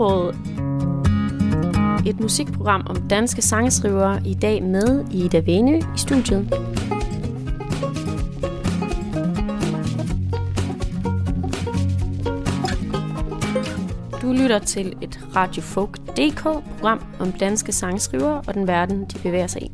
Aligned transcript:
Sproget. 0.00 0.36
Et 2.06 2.20
musikprogram 2.20 2.86
om 2.86 2.96
danske 3.08 3.42
sangskrivere 3.42 4.20
i 4.26 4.34
dag 4.34 4.62
med 4.62 5.04
Ida 5.10 5.38
Venø 5.38 5.76
i 5.76 5.98
studiet. 5.98 6.50
Du 14.22 14.32
lytter 14.32 14.58
til 14.58 14.94
et 15.02 15.20
Radio 15.36 15.62
Folk 15.62 15.98
DK 15.98 16.42
program 16.42 17.04
om 17.18 17.32
danske 17.32 17.72
sangskrivere 17.72 18.42
og 18.46 18.54
den 18.54 18.66
verden, 18.66 19.04
de 19.04 19.18
bevæger 19.18 19.46
sig 19.46 19.62
i. 19.62 19.70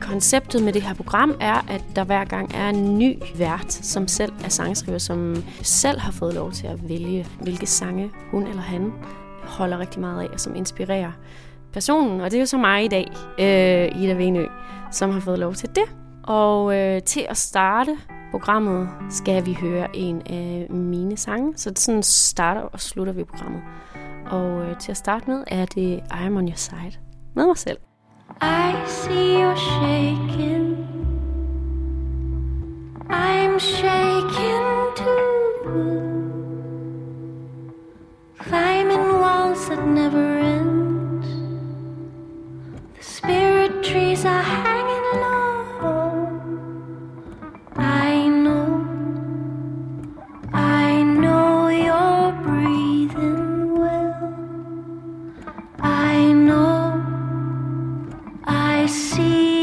Konceptet 0.00 0.62
med 0.62 0.72
det 0.72 0.82
her 0.82 0.94
program 0.94 1.34
er, 1.40 1.66
at 1.68 1.84
der 1.96 2.04
hver 2.04 2.24
gang 2.24 2.54
er 2.54 2.68
en 2.68 2.98
ny 2.98 3.18
vært, 3.38 3.72
som 3.72 4.08
selv 4.08 4.32
er 4.44 4.48
sangskriver, 4.48 4.98
som 4.98 5.44
selv 5.62 6.00
har 6.00 6.12
fået 6.12 6.34
lov 6.34 6.52
til 6.52 6.66
at 6.66 6.88
vælge, 6.88 7.26
hvilke 7.42 7.66
sange 7.66 8.10
hun 8.30 8.46
eller 8.46 8.62
han 8.62 8.92
holder 9.54 9.78
rigtig 9.78 10.00
meget 10.00 10.22
af, 10.22 10.28
og 10.32 10.40
som 10.40 10.56
inspirerer 10.56 11.12
personen. 11.72 12.20
Og 12.20 12.30
det 12.30 12.36
er 12.36 12.40
jo 12.40 12.46
så 12.46 12.58
mig 12.58 12.84
i 12.84 12.88
dag, 12.88 13.12
øh, 13.38 14.02
Ida 14.02 14.12
Venø, 14.12 14.46
som 14.90 15.10
har 15.10 15.20
fået 15.20 15.38
lov 15.38 15.54
til 15.54 15.68
det. 15.68 15.84
Og 16.22 16.76
øh, 16.76 17.02
til 17.02 17.26
at 17.28 17.36
starte 17.36 17.98
programmet 18.30 18.88
skal 19.10 19.46
vi 19.46 19.52
høre 19.60 19.96
en 19.96 20.22
af 20.26 20.66
mine 20.70 21.16
sange. 21.16 21.52
Så 21.56 21.70
det 21.70 21.78
sådan 21.78 22.02
starter 22.02 22.60
og 22.60 22.80
slutter 22.80 23.12
vi 23.12 23.24
programmet. 23.24 23.62
Og 24.26 24.62
øh, 24.62 24.78
til 24.78 24.90
at 24.90 24.96
starte 24.96 25.30
med 25.30 25.44
er 25.46 25.64
det 25.64 25.80
I 25.80 26.00
Am 26.10 26.36
On 26.36 26.48
Your 26.48 26.56
Side 26.56 26.92
med 27.34 27.46
mig 27.46 27.58
selv. 27.58 27.78
I 28.42 28.72
see 28.86 29.42
you 29.42 29.56
shaking. 29.56 30.76
I'm 33.10 33.58
shaking 33.58 34.94
too. 34.96 36.33
Climbing 38.48 39.20
walls 39.20 39.68
that 39.70 39.86
never 39.86 40.38
end. 40.38 41.24
The 42.94 43.02
spirit 43.02 43.82
trees 43.82 44.26
are 44.26 44.42
hanging 44.42 45.20
low. 45.22 45.64
I 47.76 48.28
know, 48.28 48.86
I 50.52 51.02
know 51.02 51.68
you're 51.68 52.32
breathing 52.44 53.80
well. 53.80 54.34
I 55.80 56.32
know. 56.32 57.02
I 58.44 58.84
see 58.84 59.53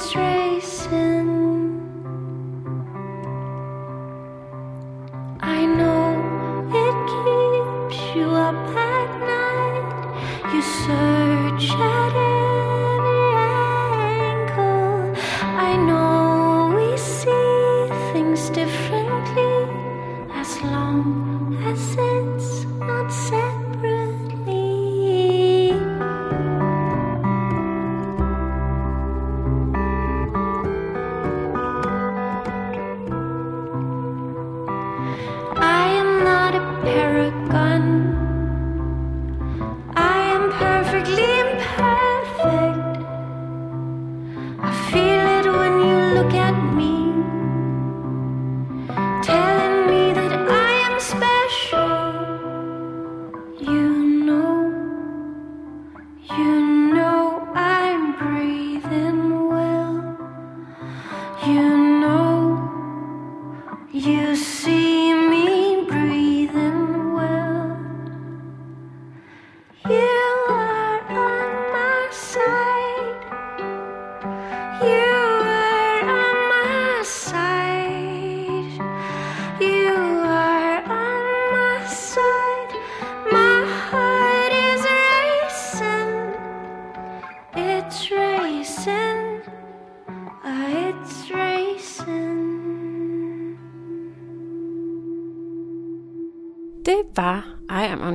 It's 0.00 0.14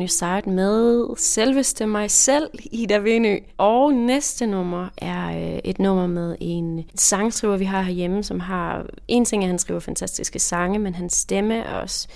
jo 0.03 0.07
starte 0.07 0.49
med 0.49 1.07
selveste 1.17 1.85
mig 1.85 2.11
selv, 2.11 2.49
Ida 2.71 2.97
Venø. 2.97 3.37
Og 3.57 3.93
næste 3.93 4.45
nummer 4.45 4.87
er 4.97 5.27
øh, 5.27 5.59
et 5.63 5.79
nummer 5.79 6.07
med 6.07 6.35
en 6.39 6.85
sangskriver, 6.95 7.57
vi 7.57 7.65
har 7.65 7.81
herhjemme, 7.81 8.23
som 8.23 8.39
har... 8.39 8.85
En 9.07 9.25
ting 9.25 9.43
er, 9.43 9.47
at 9.47 9.49
han 9.49 9.59
skriver 9.59 9.79
fantastiske 9.79 10.39
sange, 10.39 10.79
men 10.79 10.95
hans 10.95 11.13
stemme 11.13 11.55
er 11.55 11.73
også 11.73 12.07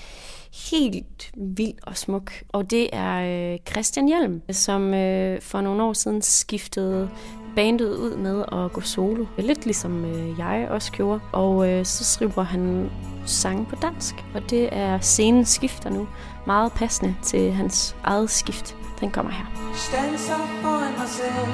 helt 0.72 1.32
vild 1.36 1.78
og 1.84 1.98
smuk. 1.98 2.32
Og 2.50 2.72
det 2.72 2.90
er 2.94 3.52
øh, 3.54 3.60
Christian 3.70 4.08
Hjelm, 4.08 4.42
som 4.52 4.94
øh, 4.94 5.42
for 5.42 5.62
nogle 5.62 5.84
år 5.84 5.94
siden 5.94 6.22
skiftede 6.22 7.10
bandet 7.56 7.96
ud 7.96 8.18
med 8.18 8.44
at 8.52 8.74
gå 8.74 8.82
solo. 8.82 9.26
Lidt 9.38 9.66
ligesom 9.66 10.06
øh, 10.06 10.40
jeg 10.40 10.68
også 10.70 10.92
gjorde. 10.92 11.20
Og 11.34 11.70
øh, 11.70 11.86
så 11.86 12.04
skriver 12.04 12.44
han 12.44 12.90
sange 13.26 13.66
på 13.66 13.76
dansk. 13.82 14.16
Og 14.36 14.50
det 14.50 14.70
er 14.72 15.00
scenen 15.00 15.46
skifter 15.46 15.90
nu. 15.90 16.08
Meget 16.48 16.72
passende 16.72 17.16
til 17.22 17.54
hans 17.54 17.96
eget 18.04 18.30
skift. 18.30 18.76
Den 19.00 19.12
kommer 19.12 19.32
her. 19.32 19.46
Stanser 19.76 20.48
foran 20.62 20.94
mig 20.98 21.08
selv. 21.08 21.52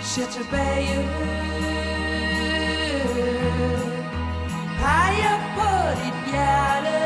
Ser 0.00 0.26
tilbage. 0.26 1.08
Peger 4.80 5.36
på 5.56 5.70
dit 6.02 6.32
hjerte. 6.32 6.98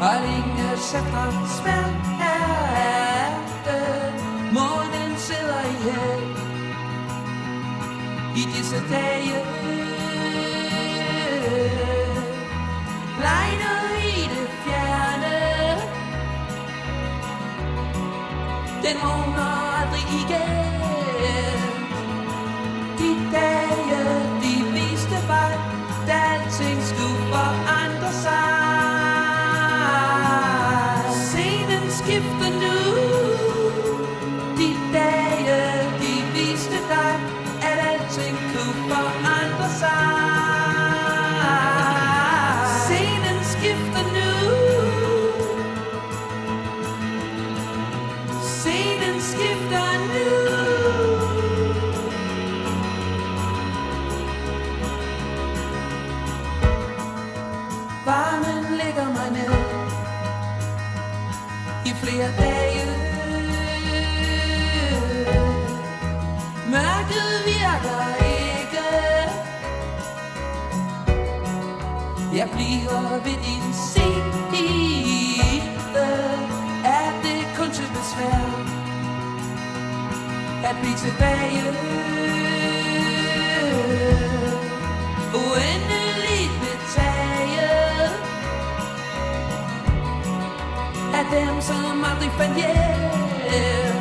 Og 0.00 0.14
længe 0.26 0.76
sætter 0.76 1.30
smerte 1.56 2.34
Månen 4.52 5.16
sidder 5.16 5.60
i 5.60 5.76
hel 5.84 6.22
I 8.36 8.42
disse 8.56 8.76
dage. 8.90 9.54
Blegnet 13.24 14.04
i 14.16 14.22
det 14.32 14.48
fjerne. 14.64 15.36
Den 18.82 18.96
vågner 19.02 19.50
aldrig 19.78 20.06
igen. 20.20 21.60
De 22.98 23.10
dage, 23.32 24.04
de 24.42 24.54
viste 24.72 25.18
vej 25.28 25.54
Da 26.06 26.12
alting 26.12 26.82
skulle 26.82 27.18
forandre 27.32 28.12
sig. 28.12 28.63
Ved 73.22 73.38
din 73.46 73.72
side 73.72 74.24
Er 76.84 77.10
det 77.22 77.40
kun 77.56 77.70
til 77.70 77.88
besvær 77.96 78.40
At 80.64 80.76
blive 80.80 80.96
tilbage? 80.96 81.64
Uendeligt 85.34 86.54
betage 86.60 87.70
Af 91.14 91.24
dem 91.30 91.60
som 91.60 92.04
aldrig 92.04 92.30
fandt 92.38 92.56
hjælp 92.56 93.93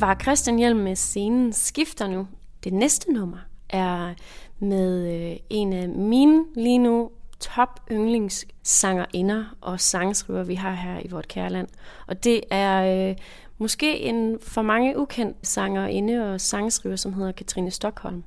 var 0.00 0.16
Christian 0.22 0.58
Hjelm 0.58 0.78
med 0.78 0.96
scenen 0.96 1.52
Skifter 1.52 2.06
nu. 2.06 2.26
Det 2.64 2.72
næste 2.72 3.12
nummer 3.12 3.38
er 3.70 4.14
med 4.58 5.14
øh, 5.14 5.36
en 5.50 5.72
af 5.72 5.88
mine 5.88 6.44
lige 6.54 6.78
nu 6.78 7.10
top 7.40 7.80
yndlingssangerinder 7.90 9.44
og 9.60 9.80
sangskriver, 9.80 10.44
vi 10.44 10.54
har 10.54 10.72
her 10.72 11.00
i 11.04 11.08
vort 11.10 11.28
kærland. 11.28 11.68
Og 12.06 12.24
det 12.24 12.40
er 12.50 13.08
øh, 13.10 13.16
måske 13.58 14.00
en 14.00 14.38
for 14.42 14.62
mange 14.62 14.98
ukendt 14.98 15.36
sangerinde 15.42 16.32
og 16.32 16.40
sangskriver, 16.40 16.96
som 16.96 17.12
hedder 17.12 17.32
Katrine 17.32 17.70
Stockholm. 17.70 18.24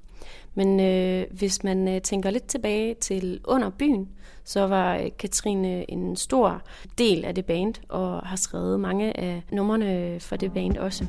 Men 0.55 0.79
øh, 0.79 1.25
hvis 1.31 1.63
man 1.63 1.87
øh, 1.87 2.01
tænker 2.01 2.29
lidt 2.29 2.47
tilbage 2.47 2.93
til 2.93 3.39
under 3.43 3.69
byen, 3.69 4.09
så 4.43 4.67
var 4.67 4.97
øh, 4.97 5.09
Katrine 5.19 5.91
en 5.91 6.15
stor 6.15 6.61
del 6.97 7.25
af 7.25 7.35
det 7.35 7.45
band, 7.45 7.73
og 7.89 8.27
har 8.27 8.35
skrevet 8.35 8.79
mange 8.79 9.19
af 9.19 9.43
numrene 9.51 10.19
for 10.19 10.35
det 10.35 10.53
band 10.53 10.77
også. 10.77 11.05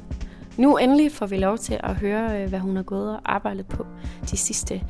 Nu 0.56 0.76
endelig 0.76 1.12
får 1.12 1.26
vi 1.26 1.37
lov 1.37 1.58
til 1.58 1.81
at 1.82 1.94
høre, 1.94 2.43
øh, 2.43 2.49
hvad 2.49 2.58
hun 2.58 2.76
har 2.76 2.82
gået 2.82 3.10
og 3.10 3.20
arbejdet 3.25 3.66
på 3.66 3.87
de 4.31 4.37
sidste 4.37 4.82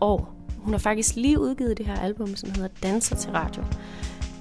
år. 0.00 0.34
Hun 0.58 0.74
har 0.74 0.78
faktisk 0.78 1.16
lige 1.16 1.40
udgivet 1.40 1.78
det 1.78 1.86
her 1.86 2.00
album, 2.00 2.36
som 2.36 2.50
hedder 2.50 2.68
Danser 2.82 3.16
til 3.16 3.30
Radio. 3.30 3.62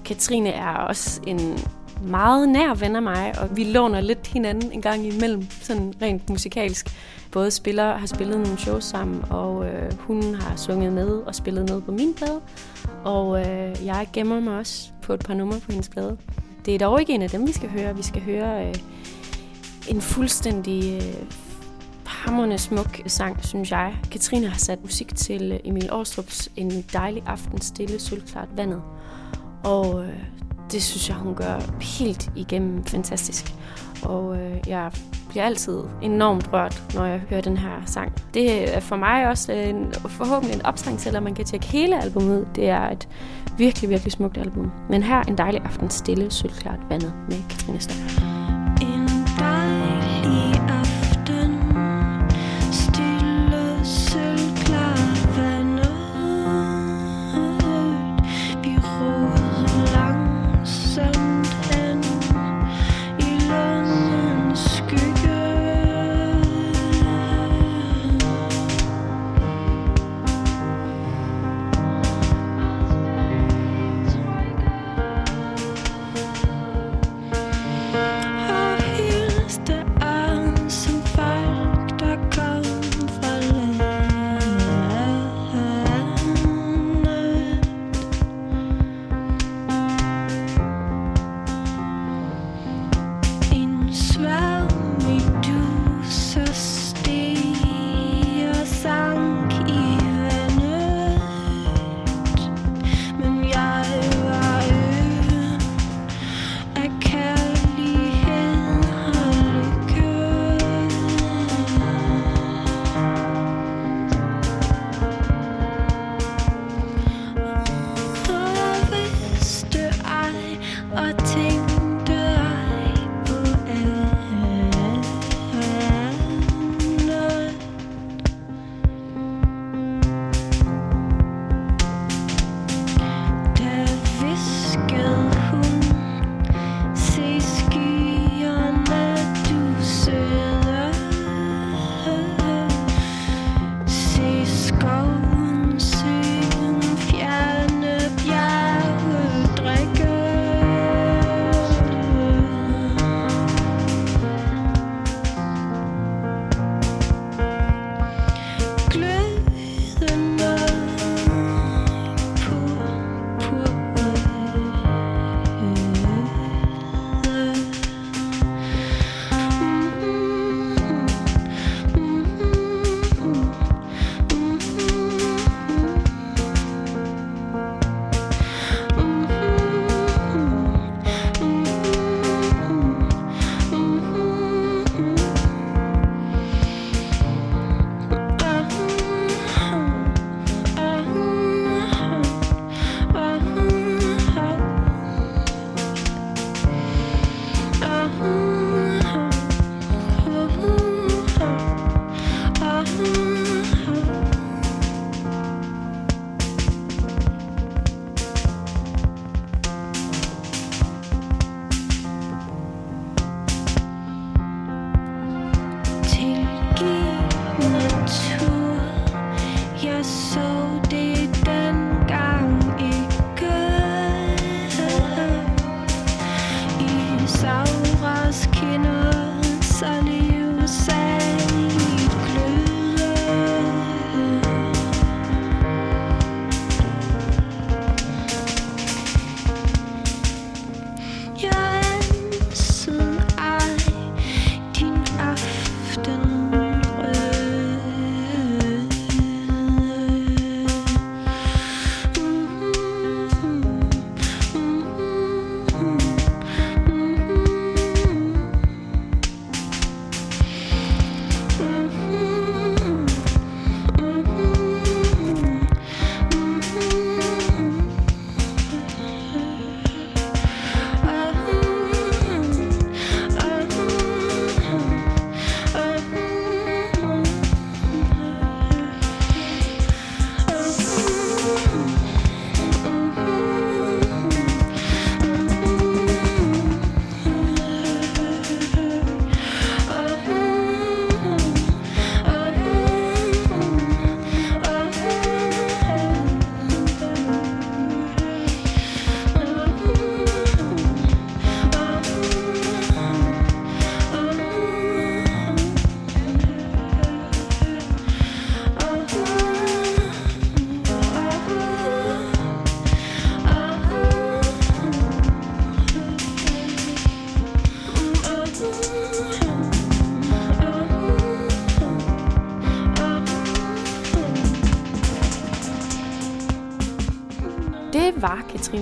Katrine 0.05 0.49
er 0.49 0.75
også 0.75 1.21
en 1.27 1.57
meget 2.03 2.49
nær 2.49 2.73
ven 2.73 2.95
af 2.95 3.01
mig, 3.01 3.33
og 3.41 3.57
vi 3.57 3.63
låner 3.63 4.01
lidt 4.01 4.27
hinanden 4.27 4.71
en 4.71 4.81
gang 4.81 5.05
imellem, 5.05 5.47
sådan 5.61 5.93
rent 6.01 6.29
musikalsk. 6.29 6.95
Både 7.31 7.51
spiller 7.51 7.97
har 7.97 8.07
spillet 8.07 8.39
nogle 8.39 8.57
shows 8.57 8.83
sammen, 8.83 9.25
og 9.29 9.65
øh, 9.65 9.93
hun 9.99 10.35
har 10.35 10.55
sunget 10.55 10.93
med 10.93 11.07
og 11.07 11.35
spillet 11.35 11.69
med 11.69 11.81
på 11.81 11.91
min 11.91 12.13
plade. 12.13 12.41
Og 13.03 13.39
øh, 13.39 13.85
jeg 13.85 14.07
gemmer 14.13 14.39
mig 14.39 14.57
også 14.57 14.89
på 15.01 15.13
et 15.13 15.19
par 15.19 15.33
numre 15.33 15.59
på 15.59 15.71
hendes 15.71 15.89
plade. 15.89 16.17
Det 16.65 16.75
er 16.75 16.79
dog 16.79 16.99
ikke 16.99 17.13
en 17.13 17.21
af 17.21 17.29
dem, 17.29 17.47
vi 17.47 17.51
skal 17.51 17.69
høre. 17.69 17.95
Vi 17.95 18.03
skal 18.03 18.21
høre 18.21 18.67
øh, 18.67 18.75
en 19.89 20.01
fuldstændig 20.01 20.95
øh, 20.95 21.01
hammerne 22.05 22.25
hammerende 22.25 22.57
smuk 22.57 23.01
sang, 23.05 23.45
synes 23.45 23.71
jeg. 23.71 23.95
Katrine 24.11 24.47
har 24.47 24.57
sat 24.57 24.81
musik 24.81 25.15
til 25.15 25.51
øh, 25.51 25.59
Emil 25.63 25.89
Aarstrups 25.91 26.49
En 26.55 26.85
dejlig 26.93 27.23
aften 27.25 27.61
stille, 27.61 27.99
sølvklart 27.99 28.47
vandet. 28.55 28.81
Og 29.63 30.03
øh, 30.03 30.13
det 30.71 30.83
synes 30.83 31.09
jeg, 31.09 31.17
hun 31.17 31.35
gør 31.35 31.59
helt 31.81 32.31
igennem 32.35 32.83
fantastisk. 32.83 33.53
Og 34.03 34.37
øh, 34.37 34.57
jeg 34.67 34.91
bliver 35.29 35.45
altid 35.45 35.79
enormt 36.01 36.53
rørt, 36.53 36.83
når 36.95 37.05
jeg 37.05 37.19
hører 37.29 37.41
den 37.41 37.57
her 37.57 37.85
sang. 37.85 38.13
Det 38.33 38.75
er 38.75 38.79
for 38.79 38.95
mig 38.95 39.27
også 39.27 39.51
en, 39.51 39.93
forhåbentlig 39.93 40.55
en 40.55 40.65
opsang 40.65 40.99
selvom 40.99 41.23
man 41.23 41.35
kan 41.35 41.45
tjekke 41.45 41.65
hele 41.65 42.03
albumet 42.03 42.39
ud. 42.39 42.45
Det 42.55 42.69
er 42.69 42.89
et 42.89 43.07
virkelig, 43.57 43.89
virkelig 43.89 44.11
smukt 44.11 44.37
album. 44.37 44.71
Men 44.89 45.03
her 45.03 45.21
en 45.21 45.37
dejlig 45.37 45.61
aften 45.61 45.89
stille, 45.89 46.31
sølvklart 46.31 46.79
vandet 46.89 47.13
med 47.29 47.37
Katrine 47.49 47.79
Stockholm. 47.79 48.58
En 49.69 50.08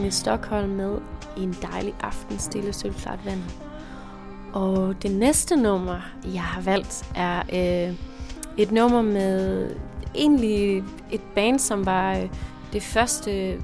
var 0.07 0.11
Stockholm 0.11 0.69
med 0.69 0.97
en 1.37 1.55
dejlig 1.71 1.93
aften 2.01 2.39
stille 2.39 2.73
sølvklart 2.73 3.19
vand. 3.25 3.41
Og 4.53 4.95
det 5.01 5.11
næste 5.11 5.55
nummer, 5.55 5.99
jeg 6.33 6.41
har 6.41 6.61
valgt, 6.61 7.05
er 7.15 7.39
øh, 7.39 7.95
et 8.57 8.71
nummer 8.71 9.01
med 9.01 9.69
egentlig 10.15 10.83
et 11.11 11.21
band, 11.35 11.59
som 11.59 11.85
var 11.85 12.17
øh, 12.17 12.29
det 12.73 12.83
første 12.83 13.57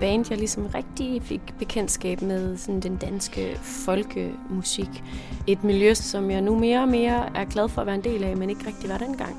band, 0.00 0.26
jeg 0.30 0.38
ligesom 0.38 0.66
rigtig 0.66 1.22
fik 1.22 1.40
bekendtskab 1.58 2.22
med 2.22 2.56
sådan 2.56 2.80
den 2.80 2.96
danske 2.96 3.58
folkemusik. 3.62 5.04
Et 5.46 5.64
miljø, 5.64 5.94
som 5.94 6.30
jeg 6.30 6.40
nu 6.40 6.58
mere 6.58 6.80
og 6.80 6.88
mere 6.88 7.36
er 7.36 7.44
glad 7.44 7.68
for 7.68 7.80
at 7.80 7.86
være 7.86 7.96
en 7.96 8.04
del 8.04 8.24
af, 8.24 8.36
men 8.36 8.50
ikke 8.50 8.66
rigtig 8.66 8.90
var 8.90 8.98
dengang. 8.98 9.36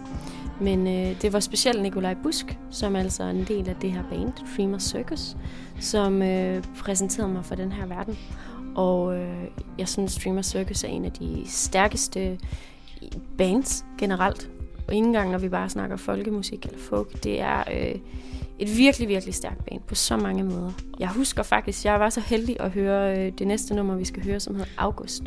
Men 0.61 0.87
øh, 0.87 1.21
det 1.21 1.33
var 1.33 1.39
specielt 1.39 1.81
Nikolaj 1.81 2.15
Busk, 2.23 2.57
som 2.71 2.95
altså 2.95 3.23
er 3.23 3.29
en 3.29 3.43
del 3.43 3.69
af 3.69 3.75
det 3.75 3.91
her 3.91 4.03
band, 4.09 4.33
Dreamer 4.57 4.79
Circus, 4.79 5.37
som 5.79 6.21
øh, 6.21 6.63
præsenterede 6.79 7.33
mig 7.33 7.45
for 7.45 7.55
den 7.55 7.71
her 7.71 7.85
verden. 7.85 8.17
Og 8.75 9.17
øh, 9.17 9.43
jeg 9.77 9.87
synes, 9.87 10.19
Dreamer 10.23 10.41
Circus 10.41 10.83
er 10.83 10.87
en 10.87 11.05
af 11.05 11.11
de 11.11 11.41
stærkeste 11.45 12.39
bands 13.37 13.85
generelt. 13.97 14.49
Og 14.87 14.95
ikke 14.95 15.07
engang, 15.07 15.31
når 15.31 15.37
vi 15.37 15.49
bare 15.49 15.69
snakker 15.69 15.97
folkemusik 15.97 16.65
eller 16.65 16.79
folk, 16.79 17.23
det 17.23 17.41
er 17.41 17.59
øh, 17.59 17.95
et 18.59 18.77
virkelig, 18.77 19.07
virkelig 19.07 19.33
stærkt 19.35 19.65
band 19.65 19.81
på 19.87 19.95
så 19.95 20.17
mange 20.17 20.43
måder. 20.43 20.71
Jeg 20.99 21.09
husker 21.09 21.43
faktisk, 21.43 21.85
jeg 21.85 21.99
var 21.99 22.09
så 22.09 22.19
heldig 22.19 22.59
at 22.59 22.71
høre 22.71 23.17
øh, 23.17 23.31
det 23.37 23.47
næste 23.47 23.75
nummer, 23.75 23.95
vi 23.95 24.05
skal 24.05 24.23
høre, 24.23 24.39
som 24.39 24.55
hedder 24.55 24.69
August. 24.77 25.23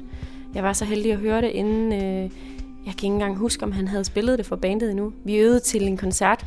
Jeg 0.54 0.62
var 0.62 0.72
så 0.72 0.84
heldig 0.84 1.12
at 1.12 1.18
høre 1.18 1.42
det, 1.42 1.48
inden 1.48 1.92
øh, 1.92 2.30
jeg 2.86 2.94
kan 2.96 3.06
ikke 3.06 3.14
engang 3.14 3.36
huske, 3.36 3.64
om 3.64 3.72
han 3.72 3.88
havde 3.88 4.04
spillet 4.04 4.38
det 4.38 4.46
for 4.46 4.56
bandet 4.56 4.90
endnu. 4.90 5.12
Vi 5.24 5.36
øvede 5.36 5.60
til 5.60 5.82
en 5.82 5.96
koncert. 5.96 6.46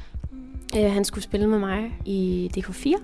Øh, 0.78 0.92
han 0.92 1.06
skulle 1.06 1.24
spille 1.24 1.48
med 1.48 1.60
mig 1.60 2.00
i 2.06 2.52
DK4. 2.58 3.02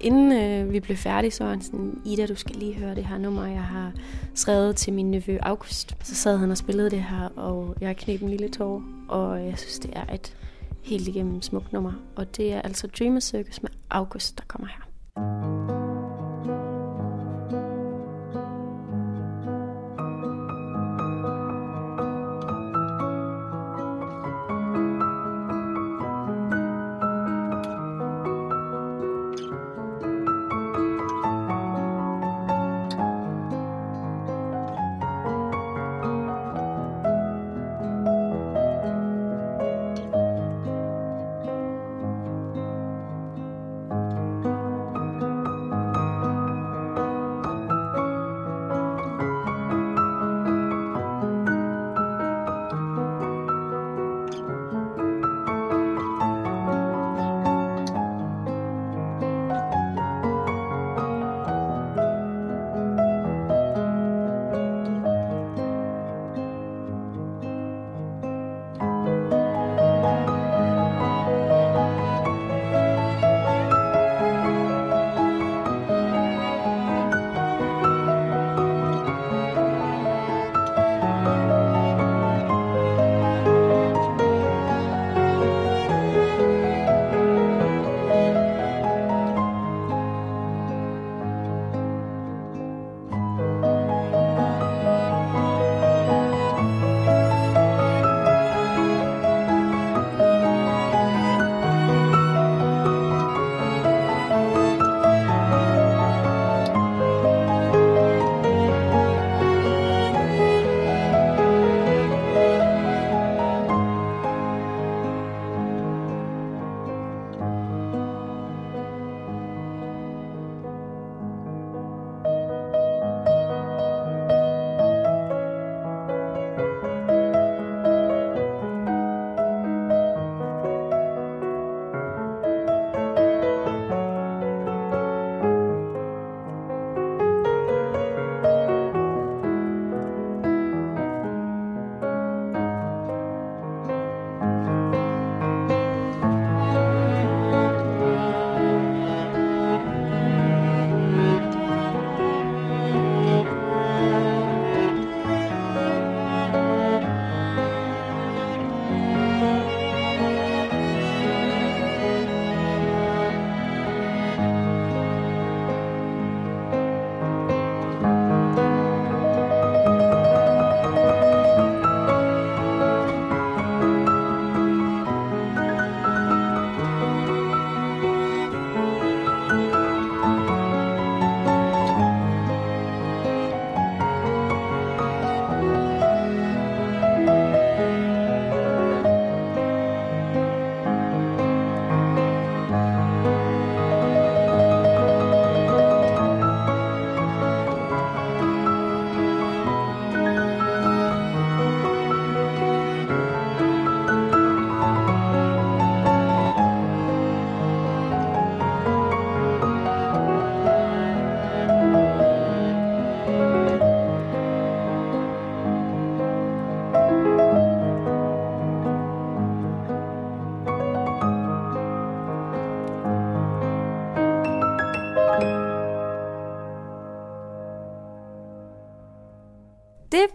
Inden 0.00 0.32
øh, 0.32 0.72
vi 0.72 0.80
blev 0.80 0.96
færdige, 0.96 1.30
så 1.30 1.44
var 1.44 1.50
han 1.50 1.60
sådan, 1.60 2.00
Ida, 2.04 2.26
du 2.26 2.34
skal 2.34 2.56
lige 2.56 2.74
høre 2.74 2.94
det 2.94 3.04
her 3.04 3.18
nummer, 3.18 3.46
jeg 3.46 3.62
har 3.62 3.92
skrevet 4.34 4.76
til 4.76 4.92
min 4.92 5.10
nevø 5.10 5.38
August. 5.42 5.96
Så 6.02 6.14
sad 6.14 6.38
han 6.38 6.50
og 6.50 6.56
spillede 6.56 6.90
det 6.90 7.02
her, 7.02 7.28
og 7.36 7.76
jeg 7.80 7.96
knep 7.96 8.22
en 8.22 8.28
lille 8.28 8.48
tår, 8.48 8.82
og 9.08 9.46
jeg 9.46 9.58
synes, 9.58 9.78
det 9.78 9.90
er 9.92 10.14
et 10.14 10.36
helt 10.82 11.08
igennem 11.08 11.42
smukt 11.42 11.72
nummer. 11.72 11.92
Og 12.16 12.36
det 12.36 12.52
er 12.52 12.62
altså 12.62 12.86
Dreamer 12.98 13.20
Circus 13.20 13.62
med 13.62 13.70
August, 13.90 14.38
der 14.38 14.44
kommer 14.48 14.68
her. 14.68 14.87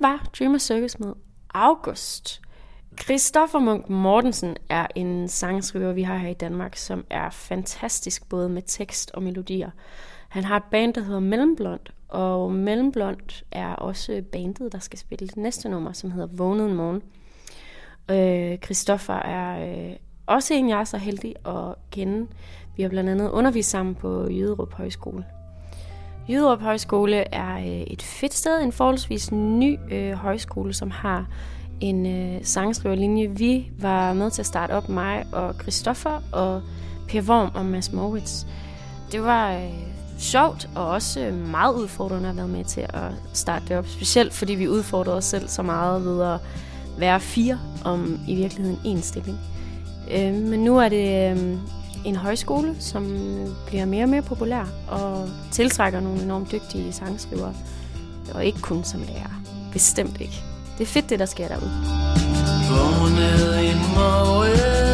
Var 0.03 0.29
Dreamer 0.39 0.57
Circus 0.57 0.99
med 0.99 1.13
August. 1.53 2.41
Christoffer 3.01 3.59
Munk 3.59 3.89
Mortensen 3.89 4.57
er 4.69 4.87
en 4.95 5.27
sangskriver, 5.27 5.93
vi 5.93 6.01
har 6.01 6.17
her 6.17 6.29
i 6.29 6.33
Danmark, 6.33 6.75
som 6.75 7.05
er 7.09 7.29
fantastisk 7.29 8.29
både 8.29 8.49
med 8.49 8.61
tekst 8.65 9.11
og 9.11 9.23
melodier. 9.23 9.69
Han 10.29 10.43
har 10.43 10.57
et 10.57 10.63
band, 10.71 10.93
der 10.93 11.01
hedder 11.01 11.19
Mellemblond, 11.19 11.79
og 12.07 12.51
Mellemblond 12.51 13.43
er 13.51 13.75
også 13.75 14.23
bandet, 14.31 14.71
der 14.71 14.79
skal 14.79 14.99
spille 14.99 15.27
det 15.27 15.37
næste 15.37 15.69
nummer, 15.69 15.93
som 15.93 16.11
hedder 16.11 16.27
Vågnet 16.31 16.69
en 16.69 16.75
morgen. 16.75 17.01
Øh, 18.11 18.57
Christoffer 18.57 19.13
er 19.13 19.73
øh, 19.89 19.95
også 20.25 20.53
en, 20.53 20.69
jeg 20.69 20.79
er 20.79 20.83
så 20.83 20.97
heldig 20.97 21.35
at 21.45 21.75
kende. 21.91 22.27
Vi 22.75 22.81
har 22.81 22.89
blandt 22.89 23.09
andet 23.09 23.29
undervist 23.29 23.69
sammen 23.69 23.95
på 23.95 24.27
Jyderup 24.29 24.73
Højskole. 24.73 25.25
Jyderup 26.29 26.61
Højskole 26.61 27.35
er 27.35 27.57
øh, 27.57 27.65
et 27.65 28.01
fedt 28.01 28.33
sted, 28.33 28.61
en 28.61 28.71
forholdsvis 28.71 29.31
ny 29.31 29.79
øh, 29.91 30.13
højskole, 30.13 30.73
som 30.73 30.91
har 30.91 31.25
en 31.81 32.05
øh, 32.05 32.39
sangskriverlinje. 32.43 33.27
Vi 33.27 33.71
var 33.79 34.13
med 34.13 34.31
til 34.31 34.41
at 34.41 34.45
starte 34.45 34.71
op, 34.71 34.89
mig 34.89 35.25
og 35.31 35.53
Christoffer 35.53 36.21
og 36.31 36.61
Per 37.07 37.21
Worm 37.21 37.51
og 37.55 37.65
Mads 37.65 37.91
Moritz. 37.91 38.45
Det 39.11 39.23
var 39.23 39.53
øh, 39.53 39.69
sjovt 40.17 40.69
og 40.75 40.87
også 40.87 41.31
meget 41.31 41.75
udfordrende 41.75 42.29
at 42.29 42.37
være 42.37 42.47
med 42.47 42.65
til 42.65 42.81
at 42.81 43.11
starte 43.33 43.65
det 43.67 43.77
op. 43.77 43.87
Specielt 43.87 44.33
fordi 44.33 44.53
vi 44.53 44.67
udfordrede 44.67 45.17
os 45.17 45.25
selv 45.25 45.47
så 45.47 45.61
meget 45.61 46.05
ved 46.05 46.23
at 46.23 46.39
være 46.97 47.19
fire 47.19 47.59
om 47.85 48.19
i 48.27 48.35
virkeligheden 48.35 48.97
én 48.97 49.01
stilling. 49.01 49.37
Øh, 50.11 50.33
men 50.33 50.59
nu 50.59 50.77
er 50.77 50.89
det 50.89 51.31
øh, 51.31 51.57
en 52.05 52.15
højskole, 52.15 52.75
som 52.79 53.03
bliver 53.67 53.85
mere 53.85 54.03
og 54.03 54.09
mere 54.09 54.21
populær 54.21 54.65
og 54.87 55.29
tiltrækker 55.51 55.99
nogle 55.99 56.21
enormt 56.21 56.51
dygtige 56.51 56.93
sangskrivere. 56.93 57.53
Og 58.33 58.45
ikke 58.45 58.59
kun 58.61 58.83
som 58.83 58.99
lærer. 59.01 59.41
Bestemt 59.71 60.21
ikke. 60.21 60.43
Det 60.77 60.83
er 60.83 60.87
fedt, 60.87 61.09
det 61.09 61.19
der 61.19 61.25
sker 61.25 61.47
derude. 61.47 61.71
Vågnede 62.69 63.65
en 63.69 63.77
morgen 63.95 64.92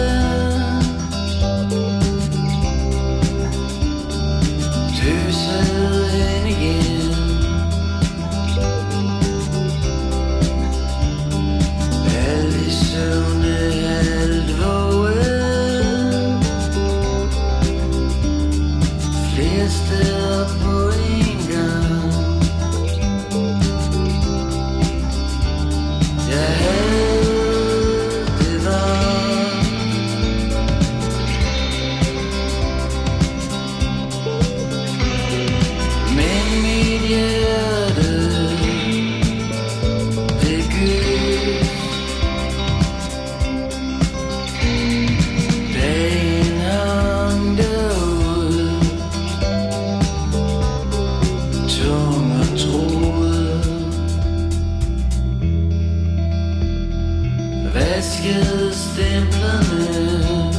Vaskede 57.73 58.73
stemplerne. 58.73 60.58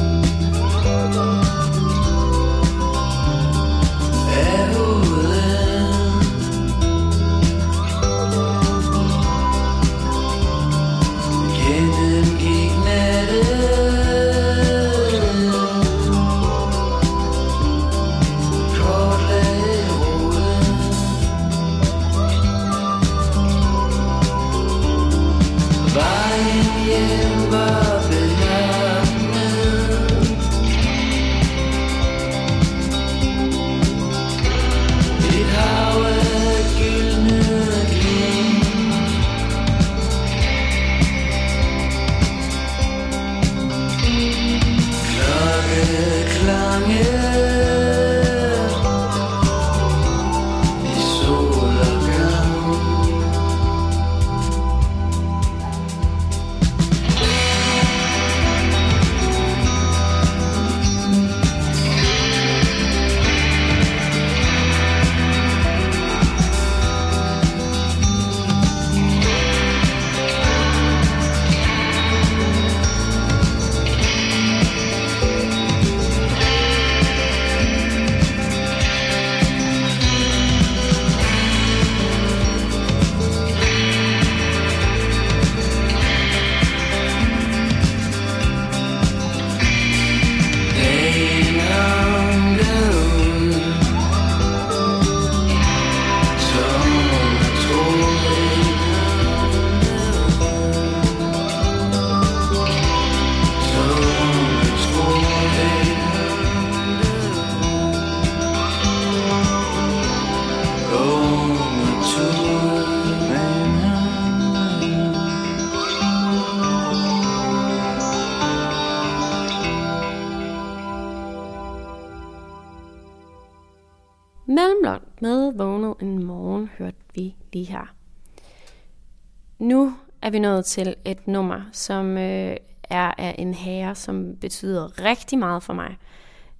Er 130.31 130.33
vi 130.33 130.39
nået 130.39 130.65
til 130.65 130.95
et 131.05 131.29
nummer, 131.29 131.61
som 131.73 132.19
øh, 132.19 132.57
er 132.91 133.13
af 133.19 133.35
en 133.39 133.55
herre, 133.55 133.95
som 133.95 134.37
betyder 134.41 135.05
rigtig 135.05 135.39
meget 135.39 135.63
for 135.63 135.73
mig. 135.73 135.97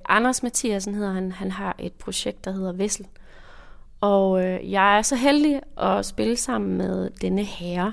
Anders 0.09 0.43
Mathiasen 0.43 0.95
hedder 0.95 1.13
han. 1.13 1.33
Han 1.33 1.51
har 1.51 1.77
et 1.79 1.93
projekt, 1.93 2.45
der 2.45 2.53
hedder 2.53 2.73
Vessel. 2.73 3.07
Og 4.01 4.45
øh, 4.45 4.73
jeg 4.73 4.99
er 4.99 5.03
så 5.03 5.17
heldig 5.17 5.61
at 5.79 6.07
spille 6.07 6.37
sammen 6.37 6.79
med 6.79 7.11
denne 7.21 7.45
herre. 7.45 7.93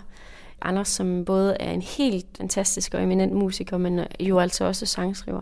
Anders, 0.61 0.87
som 0.87 1.25
både 1.25 1.57
er 1.59 1.71
en 1.71 1.81
helt 1.81 2.25
fantastisk 2.37 2.93
og 2.93 3.03
eminent 3.03 3.33
musiker, 3.33 3.77
men 3.77 3.99
jo 4.19 4.39
altså 4.39 4.65
også 4.65 4.85
sangskriver. 4.85 5.41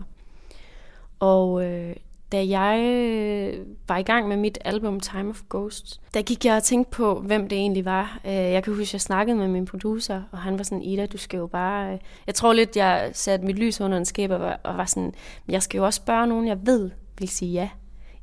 Og 1.20 1.64
øh, 1.64 1.96
da 2.32 2.48
jeg 2.48 2.80
øh, 2.84 3.66
var 3.88 3.96
i 3.96 4.02
gang 4.02 4.28
med 4.28 4.36
mit 4.36 4.58
album 4.64 5.00
Time 5.00 5.30
of 5.30 5.42
Ghosts, 5.50 6.00
der 6.14 6.22
gik 6.22 6.44
jeg 6.44 6.56
og 6.56 6.62
tænkte 6.62 6.90
på, 6.90 7.20
hvem 7.20 7.48
det 7.48 7.58
egentlig 7.58 7.84
var. 7.84 8.20
Øh, 8.24 8.32
jeg 8.32 8.64
kan 8.64 8.72
huske, 8.72 8.82
at 8.82 8.92
jeg 8.92 9.00
snakkede 9.00 9.36
med 9.36 9.48
min 9.48 9.64
producer, 9.64 10.22
og 10.32 10.38
han 10.38 10.58
var 10.58 10.64
sådan, 10.64 10.82
Ida, 10.82 11.06
du 11.06 11.18
skal 11.18 11.38
jo 11.38 11.46
bare... 11.46 11.92
Øh. 11.92 11.98
Jeg 12.26 12.34
tror 12.34 12.52
lidt, 12.52 12.76
jeg 12.76 13.10
satte 13.12 13.46
mit 13.46 13.56
lys 13.56 13.80
under 13.80 13.98
en 13.98 14.04
skæb 14.04 14.30
og 14.30 14.40
var, 14.64 14.84
sådan, 14.86 15.14
jeg 15.48 15.62
skal 15.62 15.78
jo 15.78 15.84
også 15.84 15.96
spørge 15.96 16.26
nogen, 16.26 16.48
jeg 16.48 16.66
ved 16.66 16.90
vil 17.18 17.28
sige 17.28 17.52
ja, 17.52 17.68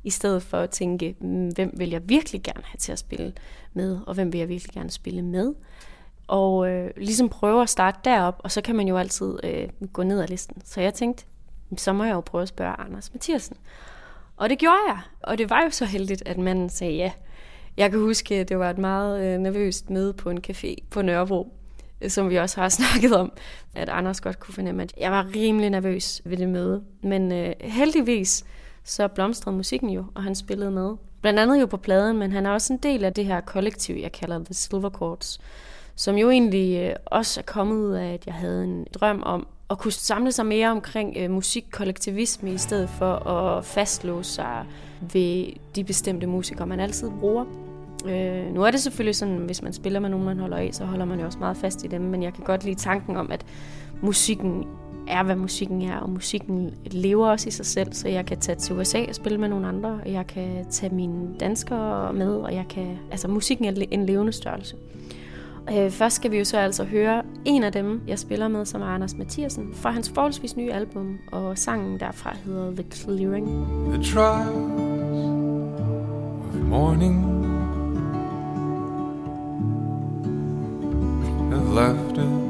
i 0.04 0.10
stedet 0.10 0.42
for 0.42 0.58
at 0.58 0.70
tænke, 0.70 1.16
mm, 1.20 1.48
hvem 1.48 1.74
vil 1.76 1.90
jeg 1.90 2.08
virkelig 2.08 2.42
gerne 2.42 2.62
have 2.64 2.78
til 2.78 2.92
at 2.92 2.98
spille 2.98 3.32
med, 3.74 3.98
og 4.06 4.14
hvem 4.14 4.32
vil 4.32 4.38
jeg 4.38 4.48
virkelig 4.48 4.72
gerne 4.74 4.90
spille 4.90 5.22
med. 5.22 5.54
og 6.26 6.68
øh, 6.70 6.90
ligesom 6.96 7.28
prøve 7.28 7.62
at 7.62 7.68
starte 7.68 7.98
derop, 8.04 8.40
og 8.44 8.50
så 8.50 8.60
kan 8.60 8.76
man 8.76 8.88
jo 8.88 8.96
altid 8.96 9.38
øh, 9.44 9.68
gå 9.92 10.02
ned 10.02 10.20
ad 10.20 10.28
listen. 10.28 10.62
Så 10.64 10.80
jeg 10.80 10.94
tænkte, 10.94 11.24
mm, 11.70 11.78
så 11.78 11.92
må 11.92 12.04
jeg 12.04 12.12
jo 12.14 12.20
prøve 12.20 12.42
at 12.42 12.48
spørge 12.48 12.80
Anders 12.80 13.12
Mathiasen. 13.12 13.56
Og 14.36 14.50
det 14.50 14.58
gjorde 14.58 14.78
jeg, 14.88 14.98
og 15.20 15.38
det 15.38 15.50
var 15.50 15.62
jo 15.62 15.70
så 15.70 15.84
heldigt, 15.84 16.22
at 16.26 16.38
manden 16.38 16.68
sagde 16.68 16.94
ja. 16.94 17.12
Jeg 17.76 17.90
kan 17.90 18.00
huske, 18.00 18.34
at 18.34 18.48
det 18.48 18.58
var 18.58 18.70
et 18.70 18.78
meget 18.78 19.24
øh, 19.24 19.38
nervøst 19.38 19.90
møde 19.90 20.12
på 20.12 20.30
en 20.30 20.40
café 20.50 20.74
på 20.90 21.02
Nørrebro, 21.02 21.52
øh, 22.00 22.10
som 22.10 22.30
vi 22.30 22.36
også 22.36 22.60
har 22.60 22.68
snakket 22.78 23.16
om, 23.16 23.32
at 23.74 23.88
Anders 23.88 24.20
godt 24.20 24.40
kunne 24.40 24.54
fornemme, 24.54 24.82
at 24.82 24.94
jeg 25.00 25.12
var 25.12 25.26
rimelig 25.34 25.70
nervøs 25.70 26.22
ved 26.24 26.36
det 26.36 26.48
møde. 26.48 26.82
Men 27.02 27.32
øh, 27.32 27.52
heldigvis 27.60 28.44
så 28.84 29.08
blomstrede 29.08 29.56
musikken 29.56 29.90
jo, 29.90 30.04
og 30.14 30.22
han 30.22 30.34
spillede 30.34 30.70
med. 30.70 30.96
Blandt 31.20 31.40
andet 31.40 31.60
jo 31.60 31.66
på 31.66 31.76
pladen, 31.76 32.18
men 32.18 32.32
han 32.32 32.46
er 32.46 32.50
også 32.50 32.72
en 32.72 32.78
del 32.78 33.04
af 33.04 33.12
det 33.14 33.24
her 33.24 33.40
kollektiv, 33.40 33.96
jeg 33.96 34.12
kalder 34.12 34.44
The 34.44 34.54
Silver 34.54 34.90
Chords, 34.90 35.40
som 35.96 36.16
jo 36.16 36.30
egentlig 36.30 36.78
øh, 36.82 36.96
også 37.06 37.40
er 37.40 37.44
kommet 37.44 37.76
ud 37.76 37.92
af, 37.92 38.12
at 38.12 38.26
jeg 38.26 38.34
havde 38.34 38.64
en 38.64 38.86
drøm 38.94 39.22
om 39.26 39.46
at 39.74 39.78
kunne 39.78 39.92
samle 39.92 40.32
sig 40.32 40.46
mere 40.46 40.70
omkring 40.70 41.16
øh, 41.16 41.30
musikkollektivisme, 41.30 42.52
i 42.52 42.58
stedet 42.58 42.88
for 42.88 43.28
at 43.28 43.64
fastlåse 43.64 44.30
sig 44.30 44.66
ved 45.12 45.46
de 45.76 45.84
bestemte 45.84 46.26
musikere, 46.26 46.66
man 46.66 46.80
altid 46.80 47.10
bruger. 47.20 47.44
Øh, 48.06 48.54
nu 48.54 48.62
er 48.62 48.70
det 48.70 48.80
selvfølgelig 48.80 49.16
sådan, 49.16 49.36
hvis 49.36 49.62
man 49.62 49.72
spiller 49.72 50.00
med 50.00 50.08
nogen, 50.08 50.26
man 50.26 50.38
holder 50.38 50.56
af, 50.56 50.70
så 50.72 50.84
holder 50.84 51.04
man 51.04 51.20
jo 51.20 51.26
også 51.26 51.38
meget 51.38 51.56
fast 51.56 51.84
i 51.84 51.86
dem, 51.86 52.00
men 52.00 52.22
jeg 52.22 52.34
kan 52.34 52.44
godt 52.44 52.64
lide 52.64 52.74
tanken 52.74 53.16
om, 53.16 53.32
at 53.32 53.46
musikken 54.02 54.64
er, 55.08 55.22
hvad 55.22 55.36
musikken 55.36 55.82
er, 55.82 55.96
og 55.96 56.10
musikken 56.10 56.74
lever 56.86 57.28
også 57.28 57.48
i 57.48 57.52
sig 57.52 57.66
selv, 57.66 57.92
så 57.92 58.08
jeg 58.08 58.26
kan 58.26 58.40
tage 58.40 58.56
til 58.56 58.78
USA 58.78 59.04
og 59.08 59.14
spille 59.14 59.38
med 59.38 59.48
nogle 59.48 59.66
andre, 59.66 60.00
og 60.04 60.12
jeg 60.12 60.26
kan 60.26 60.66
tage 60.70 60.94
mine 60.94 61.38
danskere 61.40 62.12
med, 62.12 62.36
og 62.36 62.54
jeg 62.54 62.64
kan, 62.70 62.98
altså 63.10 63.28
musikken 63.28 63.64
er 63.64 63.86
en 63.90 64.06
levende 64.06 64.32
størrelse. 64.32 64.76
Øh, 64.76 65.23
Øh, 65.70 65.90
først 65.90 66.16
skal 66.16 66.30
vi 66.30 66.38
jo 66.38 66.44
så 66.44 66.58
altså 66.58 66.84
høre 66.84 67.22
en 67.44 67.64
af 67.64 67.72
dem, 67.72 68.00
jeg 68.06 68.18
spiller 68.18 68.48
med, 68.48 68.64
som 68.64 68.82
er 68.82 68.86
Anders 68.86 69.14
Mathiasen, 69.14 69.74
fra 69.74 69.90
hans 69.90 70.10
forholdsvis 70.14 70.56
nye 70.56 70.72
album, 70.72 71.18
og 71.32 71.58
sangen 71.58 72.00
derfra 72.00 72.36
hedder 72.44 72.70
The 72.70 72.84
Clearing. 72.90 73.46
The 73.92 74.02
trials 74.02 74.54
of 76.54 76.60
morning 76.60 77.44
have 81.50 81.74
left 81.74 82.18
us 82.18 82.43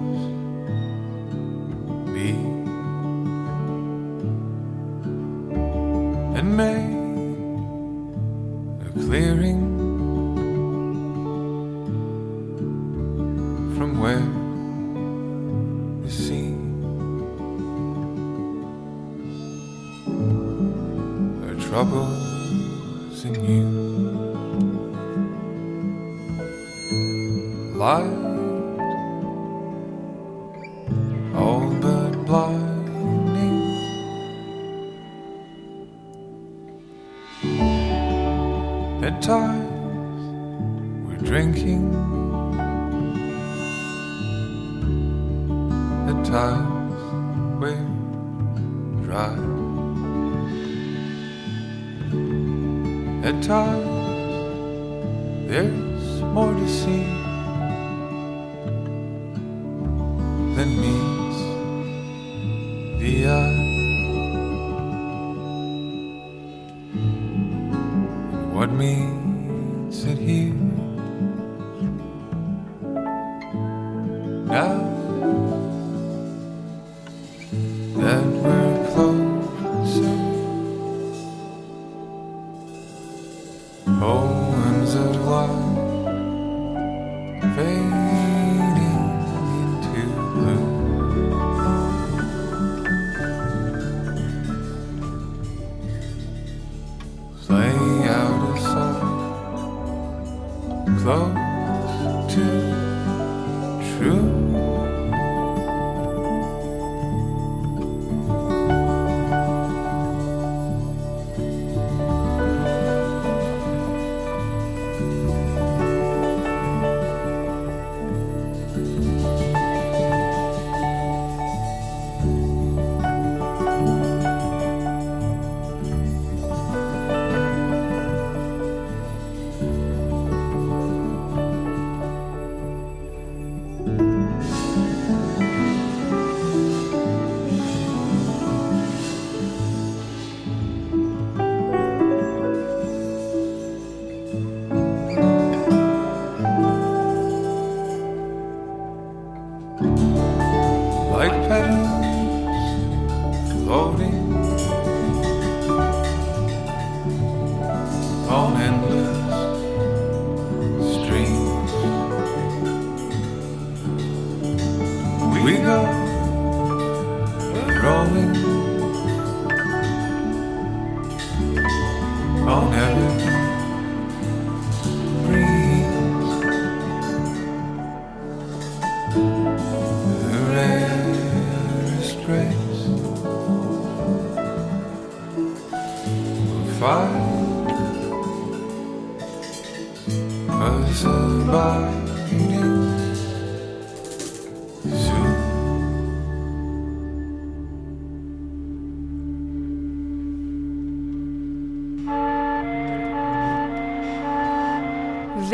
poems 83.99 84.95
of 84.95 85.17
life 85.27 85.64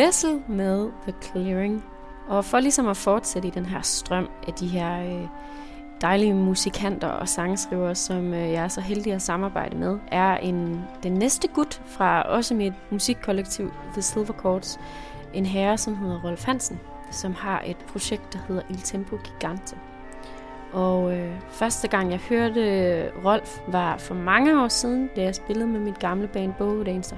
Vessel 0.07 0.43
med 0.49 0.89
The 1.03 1.15
Clearing. 1.23 1.85
Og 2.29 2.45
for 2.45 2.61
ligesom 2.61 2.89
at 2.89 2.97
fortsætte 2.97 3.49
i 3.49 3.51
den 3.51 3.67
her 3.67 3.81
strøm 3.81 4.29
af 4.49 4.53
de 4.53 4.67
her 4.67 5.03
øh, 5.03 5.29
dejlige 6.01 6.35
musikanter 6.35 7.09
og 7.09 7.29
sangskrivere, 7.29 7.95
som 7.95 8.35
øh, 8.35 8.53
jeg 8.53 8.65
er 8.65 8.69
så 8.69 8.81
heldig 8.81 9.13
at 9.13 9.23
samarbejde 9.23 9.77
med, 9.77 9.99
er 10.09 10.37
en 10.37 10.85
den 11.03 11.13
næste 11.13 11.49
gut 11.49 11.83
fra 11.87 12.23
også 12.23 12.55
mit 12.55 12.73
musikkollektiv 12.91 13.73
The 13.93 14.03
Silver 14.03 14.33
Chords, 14.41 14.81
en 15.35 15.47
herre, 15.47 15.79
som 15.79 15.97
hedder 15.97 16.21
Rolf 16.25 16.45
Hansen. 16.45 16.81
som 17.11 17.35
har 17.35 17.63
et 17.67 17.77
projekt, 17.77 18.33
der 18.33 18.39
hedder 18.49 18.63
Il 18.71 18.79
Tempo 18.79 19.17
Gigante. 19.17 19.77
Og 20.73 21.17
øh, 21.17 21.33
første 21.51 21.89
gang 21.89 22.11
jeg 22.11 22.19
hørte 22.19 22.61
Rolf 23.25 23.61
var 23.69 23.97
for 23.97 24.15
mange 24.15 24.63
år 24.63 24.69
siden, 24.69 25.11
da 25.17 25.23
jeg 25.23 25.35
spillede 25.35 25.67
med 25.67 25.81
mit 25.81 25.99
gamle 25.99 26.29
band 26.29 26.55
Bogdanser. 26.59 26.93
Dancer. 26.93 27.17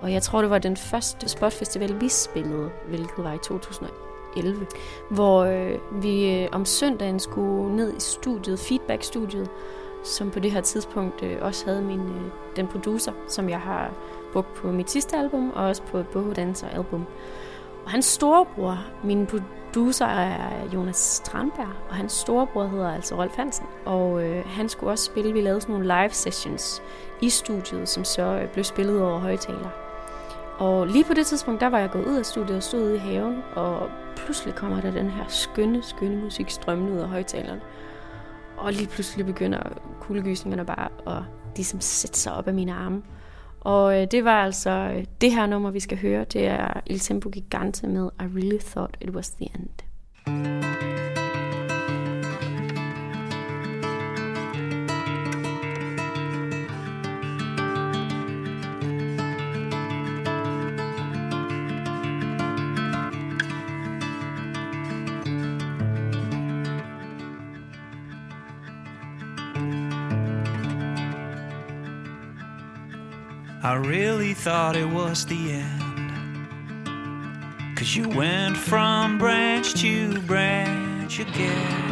Og 0.00 0.12
jeg 0.12 0.22
tror, 0.22 0.40
det 0.40 0.50
var 0.50 0.58
den 0.58 0.76
første 0.76 1.28
spotfestival, 1.28 2.00
vi 2.00 2.08
spillede, 2.08 2.70
hvilket 2.88 3.24
var 3.24 3.32
i 3.32 3.38
2011, 3.38 4.66
hvor 5.10 5.44
øh, 5.44 6.02
vi 6.02 6.34
øh, 6.34 6.48
om 6.52 6.64
søndagen 6.64 7.20
skulle 7.20 7.76
ned 7.76 7.96
i 7.96 8.00
studiet, 8.00 8.58
feedback-studiet, 8.58 9.48
som 10.04 10.30
på 10.30 10.40
det 10.40 10.50
her 10.50 10.60
tidspunkt 10.60 11.22
øh, 11.22 11.36
også 11.40 11.66
havde 11.66 11.82
min, 11.82 12.00
øh, 12.00 12.30
den 12.56 12.66
producer, 12.66 13.12
som 13.28 13.48
jeg 13.48 13.60
har 13.60 13.92
brugt 14.32 14.54
på 14.54 14.72
mit 14.72 14.90
sidste 14.90 15.16
album, 15.16 15.50
og 15.50 15.66
også 15.66 15.82
på 15.82 15.98
et 15.98 16.08
Boho 16.08 16.32
Dancer 16.32 16.68
album. 16.68 17.06
Og 17.84 17.90
hans 17.90 18.04
storebror, 18.04 18.78
min 19.04 19.26
producer 19.26 20.06
er 20.06 20.68
Jonas 20.74 20.96
Strandberg, 20.96 21.72
og 21.88 21.94
hans 21.94 22.12
storebror 22.12 22.66
hedder 22.66 22.92
altså 22.92 23.16
Rolf 23.16 23.36
Hansen. 23.36 23.66
Og 23.84 24.22
øh, 24.22 24.46
han 24.46 24.68
skulle 24.68 24.92
også 24.92 25.04
spille, 25.04 25.32
vi 25.32 25.40
lavede 25.40 25.60
sådan 25.60 25.72
nogle 25.72 25.86
live 25.86 26.10
sessions 26.10 26.82
i 27.20 27.30
studiet, 27.30 27.88
som 27.88 28.04
så 28.04 28.22
øh, 28.22 28.48
blev 28.48 28.64
spillet 28.64 29.02
over 29.02 29.18
højtaler. 29.18 29.85
Og 30.58 30.86
lige 30.86 31.04
på 31.04 31.14
det 31.14 31.26
tidspunkt, 31.26 31.60
der 31.60 31.66
var 31.66 31.78
jeg 31.78 31.90
gået 31.90 32.04
ud 32.04 32.16
af 32.16 32.26
studiet 32.26 32.56
og 32.56 32.62
stod 32.62 32.82
ude 32.82 32.94
i 32.94 32.98
haven, 32.98 33.42
og 33.54 33.88
pludselig 34.16 34.54
kommer 34.54 34.80
der 34.80 34.90
den 34.90 35.10
her 35.10 35.24
skønne, 35.28 35.82
skønne 35.82 36.22
musik 36.22 36.50
strømmende 36.50 36.92
ud 36.92 36.98
af 36.98 37.08
højtalerne. 37.08 37.60
Og 38.56 38.72
lige 38.72 38.88
pludselig 38.88 39.26
begynder 39.26 39.60
kuldegysningerne 40.00 40.66
bare 40.66 41.16
at 41.16 41.22
ligesom 41.56 41.80
sætte 41.80 42.18
sig 42.18 42.32
op 42.32 42.48
af 42.48 42.54
mine 42.54 42.72
arme. 42.72 43.02
Og 43.60 44.00
øh, 44.00 44.06
det 44.10 44.24
var 44.24 44.44
altså 44.44 44.70
øh, 44.70 45.04
det 45.20 45.32
her 45.32 45.46
nummer, 45.46 45.70
vi 45.70 45.80
skal 45.80 45.98
høre. 45.98 46.24
Det 46.24 46.46
er 46.46 46.80
Il 46.86 47.00
Tempo 47.00 47.28
Gigante 47.28 47.86
med 47.86 48.10
I 48.20 48.22
Really 48.22 48.58
Thought 48.58 48.96
It 49.00 49.10
Was 49.10 49.30
The 49.30 49.50
End. 49.54 50.65
I 73.66 73.74
really 73.74 74.32
thought 74.32 74.76
it 74.76 74.88
was 74.88 75.26
the 75.26 75.50
end. 75.50 76.86
Cause 77.76 77.96
you 77.96 78.08
went 78.08 78.56
from 78.56 79.18
branch 79.18 79.74
to 79.80 80.20
branch 80.20 81.18
again. 81.18 81.82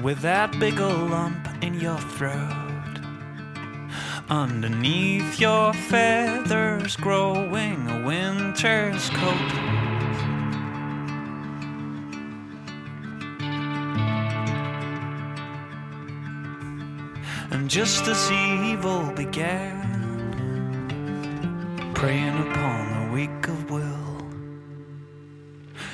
With 0.00 0.20
that 0.20 0.56
big 0.60 0.80
ol' 0.80 1.08
lump 1.08 1.48
in 1.60 1.80
your 1.80 1.98
throat. 1.98 3.00
Underneath 4.28 5.40
your 5.40 5.72
feathers 5.72 6.94
growing 6.94 7.90
a 7.90 8.06
winter's 8.06 9.10
coat. 9.10 9.89
Just 17.70 18.08
as 18.08 18.32
evil 18.32 19.12
began, 19.12 19.78
preying 21.94 22.36
upon 22.50 23.06
the 23.06 23.12
weak 23.14 23.46
of 23.46 23.70
will, 23.70 24.26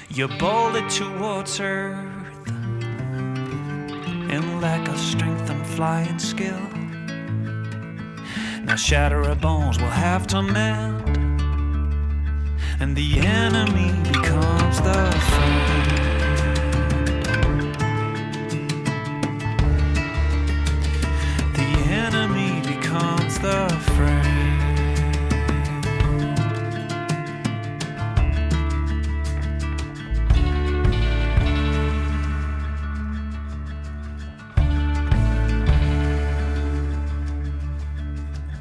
you 0.08 0.26
bolted 0.38 0.88
towards 0.88 1.60
earth 1.60 2.48
in 4.30 4.58
lack 4.62 4.88
of 4.88 4.98
strength 4.98 5.50
and 5.50 5.66
flying 5.66 6.18
skill. 6.18 6.66
Now 8.62 8.76
shatter 8.76 9.22
our 9.24 9.34
bones 9.34 9.76
we'll 9.76 9.90
have 9.90 10.26
to 10.28 10.40
mend, 10.40 11.06
and 12.80 12.96
the 12.96 13.18
enemy 13.18 13.92
becomes 14.10 14.80
the 14.80 15.12
friend. 15.28 16.05
The. 23.46 23.76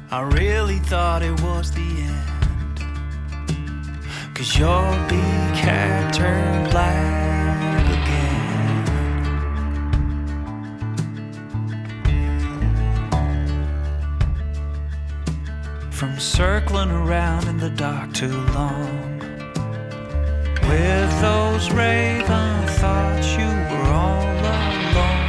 I 0.08 0.20
really 0.22 0.78
thought 0.78 1.22
it 1.22 1.40
was 1.42 1.72
the 1.72 1.80
end. 1.80 2.78
Cause 4.34 4.56
your 4.56 4.92
big 5.08 5.54
cat 5.54 6.14
turned 6.14 6.70
black 6.70 7.35
circling 16.36 16.90
around 16.90 17.48
in 17.48 17.56
the 17.56 17.70
dark 17.70 18.12
too 18.12 18.38
long. 18.52 19.18
With 20.68 21.20
those 21.22 21.70
raven 21.70 22.66
thoughts, 22.78 23.28
you 23.38 23.48
were 23.70 23.90
all 24.02 24.22
alone. 24.44 25.24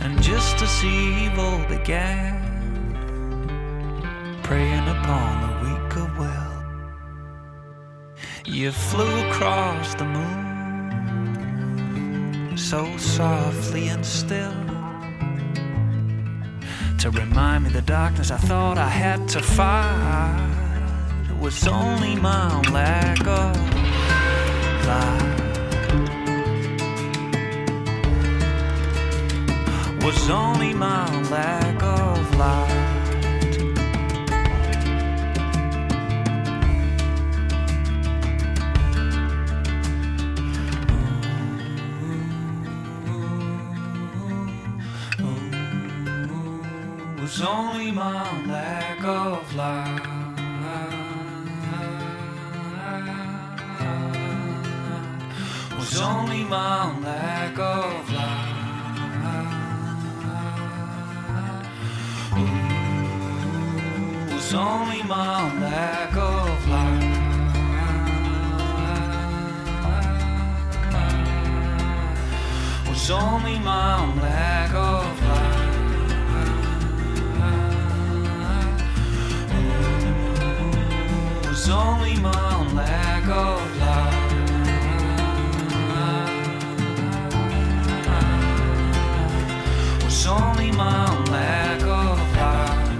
And 0.00 0.20
just 0.20 0.60
as 0.60 0.84
evil 0.84 1.64
began, 1.68 2.34
preying 4.42 4.88
upon 4.96 5.32
the 5.44 5.52
weak 5.64 5.96
of 6.02 6.10
will, 6.18 6.54
you 8.52 8.72
flew 8.72 9.28
across 9.28 9.94
the 9.94 10.04
moon 10.04 10.45
so 12.56 12.96
softly 12.96 13.88
and 13.88 14.04
still 14.04 14.52
to 16.98 17.10
remind 17.10 17.64
me 17.64 17.70
the 17.70 17.82
darkness 17.82 18.30
I 18.30 18.38
thought 18.38 18.78
I 18.78 18.88
had 18.88 19.28
to 19.28 19.40
fight 19.40 20.56
was 21.40 21.68
only 21.68 22.16
my 22.16 22.54
own 22.54 22.62
lack 22.72 23.20
of 23.26 23.56
light. 24.86 25.36
was 30.02 30.30
only 30.30 30.72
my 30.72 31.04
lack 31.30 31.82
of 31.82 32.36
light. 32.36 32.85
Was 47.36 47.46
only 47.46 47.90
my 47.92 48.46
lack 48.46 49.04
of 49.04 49.54
light. 49.54 50.00
Was 55.78 56.00
only 56.00 56.44
my 56.44 56.98
lack 57.00 57.58
of 57.58 58.10
light. 58.10 58.52
was 64.32 64.54
only 64.54 65.02
my 65.02 65.60
lack 65.60 66.16
of 66.16 66.68
light. 66.70 67.16
Was 72.88 73.10
only 73.10 73.58
my 73.58 74.14
lack 74.22 74.72
of 74.72 75.05
was 81.66 81.74
only 81.74 82.16
my 82.20 82.54
own 82.54 82.74
lack 82.74 83.26
of 83.28 83.78
love. 83.80 84.14
Only 90.28 90.72
my 90.72 91.06
own 91.08 91.24
lack 91.26 91.82
of 91.82 92.18
love. 92.36 92.92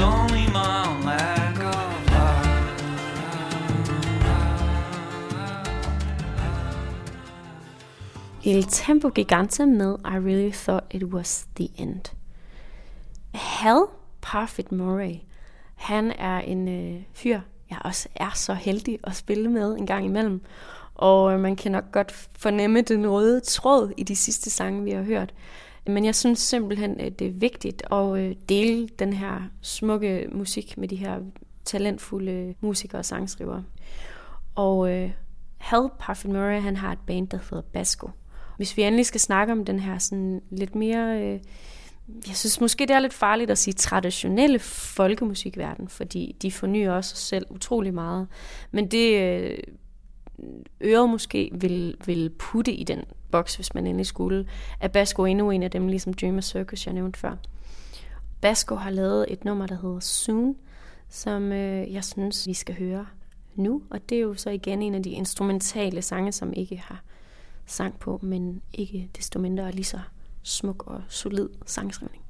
Only 0.00 0.46
my 0.52 0.86
own 0.86 1.04
lack 1.04 1.58
of 1.58 2.10
love. 2.10 2.48
Il 8.42 8.64
Tempo 8.64 9.10
Gigante 9.10 9.66
med 9.66 9.98
I 10.04 10.16
Really 10.16 10.52
Thought 10.52 10.84
It 10.90 11.02
Was 11.12 11.46
The 11.54 11.70
End. 11.76 12.13
Hal 13.64 13.86
Parfit 14.22 14.72
Murray, 14.72 15.14
han 15.74 16.10
er 16.10 16.38
en 16.38 16.68
øh, 16.68 17.02
fyr, 17.12 17.40
jeg 17.70 17.78
også 17.84 18.08
er 18.16 18.30
så 18.34 18.54
heldig 18.54 18.98
at 19.04 19.16
spille 19.16 19.50
med 19.50 19.76
en 19.76 19.86
gang 19.86 20.04
imellem. 20.04 20.40
Og 20.94 21.32
øh, 21.32 21.40
man 21.40 21.56
kan 21.56 21.72
nok 21.72 21.92
godt 21.92 22.12
fornemme 22.38 22.80
den 22.80 23.10
røde 23.10 23.40
tråd 23.40 23.92
i 23.96 24.02
de 24.02 24.16
sidste 24.16 24.50
sange, 24.50 24.84
vi 24.84 24.90
har 24.90 25.02
hørt. 25.02 25.34
Men 25.86 26.04
jeg 26.04 26.14
synes 26.14 26.38
simpelthen, 26.38 27.00
at 27.00 27.18
det 27.18 27.26
er 27.26 27.32
vigtigt 27.32 27.82
at 27.92 28.18
øh, 28.18 28.34
dele 28.48 28.88
den 28.88 29.12
her 29.12 29.42
smukke 29.60 30.28
musik 30.32 30.78
med 30.78 30.88
de 30.88 30.96
her 30.96 31.18
talentfulde 31.64 32.54
musikere 32.60 32.98
og 32.98 33.04
sangskrivere. 33.04 33.64
Og 34.54 34.90
øh, 34.90 35.10
Hal 35.58 35.88
Parfit 35.98 36.30
Murray, 36.30 36.60
han 36.60 36.76
har 36.76 36.92
et 36.92 36.98
band, 37.06 37.28
der 37.28 37.38
hedder 37.50 37.62
Basco. 37.72 38.10
Hvis 38.56 38.76
vi 38.76 38.82
endelig 38.82 39.06
skal 39.06 39.20
snakke 39.20 39.52
om 39.52 39.64
den 39.64 39.78
her 39.78 39.98
sådan 39.98 40.42
lidt 40.50 40.74
mere... 40.74 41.22
Øh, 41.22 41.40
jeg 42.08 42.36
synes 42.36 42.60
måske, 42.60 42.86
det 42.86 42.90
er 42.90 42.98
lidt 42.98 43.12
farligt 43.12 43.50
at 43.50 43.58
sige 43.58 43.74
traditionelle 43.74 44.58
folkemusikverden, 44.58 45.88
fordi 45.88 46.36
de 46.42 46.52
fornyer 46.52 46.92
også 46.92 47.10
sig 47.10 47.18
selv 47.18 47.46
utrolig 47.50 47.94
meget. 47.94 48.28
Men 48.70 48.90
det 48.90 49.20
øh, 49.20 49.58
øret 50.80 51.10
måske 51.10 51.50
vil, 51.52 51.96
vil 52.06 52.30
putte 52.38 52.72
i 52.72 52.84
den 52.84 53.04
boks, 53.30 53.56
hvis 53.56 53.74
man 53.74 53.86
endelig 53.86 54.06
skulle, 54.06 54.48
er 54.80 54.88
Basco 54.88 55.24
endnu 55.24 55.50
en 55.50 55.62
af 55.62 55.70
dem, 55.70 55.88
ligesom 55.88 56.14
Dreamer 56.14 56.40
Circus, 56.40 56.86
jeg 56.86 56.94
nævnte 56.94 57.18
før. 57.18 57.36
Basco 58.40 58.74
har 58.74 58.90
lavet 58.90 59.26
et 59.28 59.44
nummer, 59.44 59.66
der 59.66 59.78
hedder 59.82 60.00
Soon, 60.00 60.56
som 61.08 61.52
øh, 61.52 61.92
jeg 61.92 62.04
synes, 62.04 62.46
vi 62.46 62.54
skal 62.54 62.74
høre 62.74 63.06
nu. 63.54 63.82
Og 63.90 64.08
det 64.08 64.18
er 64.18 64.22
jo 64.22 64.34
så 64.34 64.50
igen 64.50 64.82
en 64.82 64.94
af 64.94 65.02
de 65.02 65.10
instrumentale 65.10 66.02
sange, 66.02 66.32
som 66.32 66.52
ikke 66.52 66.76
har 66.76 67.02
sang 67.66 67.98
på, 67.98 68.18
men 68.22 68.62
ikke 68.72 69.10
desto 69.16 69.38
mindre 69.38 69.66
er 69.66 69.72
lige 69.72 69.84
så 69.84 70.00
smuk 70.44 70.86
og 70.86 71.02
solid 71.08 71.48
sangskrivning. 71.66 72.24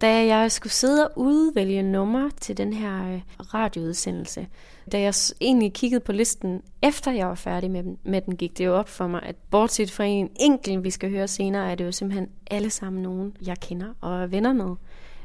Da 0.00 0.26
jeg 0.26 0.52
skulle 0.52 0.72
sidde 0.72 1.08
og 1.08 1.12
udvælge 1.18 1.82
nummer 1.82 2.30
til 2.40 2.56
den 2.56 2.72
her 2.72 3.12
øh, 3.12 3.20
radioudsendelse, 3.54 4.46
da 4.92 5.00
jeg 5.00 5.14
egentlig 5.40 5.72
kiggede 5.72 6.00
på 6.00 6.12
listen, 6.12 6.62
efter 6.82 7.12
jeg 7.12 7.28
var 7.28 7.34
færdig 7.34 7.70
med, 7.70 7.82
den- 7.82 7.98
med 8.04 8.20
den, 8.20 8.36
gik 8.36 8.58
det 8.58 8.64
jo 8.64 8.74
op 8.76 8.88
for 8.88 9.06
mig, 9.06 9.22
at 9.22 9.36
bortset 9.50 9.90
fra 9.90 10.04
en 10.04 10.30
enkelt, 10.40 10.84
vi 10.84 10.90
skal 10.90 11.10
høre 11.10 11.28
senere, 11.28 11.70
er 11.70 11.74
det 11.74 11.84
jo 11.84 11.92
simpelthen 11.92 12.28
alle 12.50 12.70
sammen 12.70 13.02
nogen, 13.02 13.36
jeg 13.46 13.60
kender 13.60 13.86
og 14.00 14.22
er 14.22 14.26
venner 14.26 14.52
med. 14.52 14.74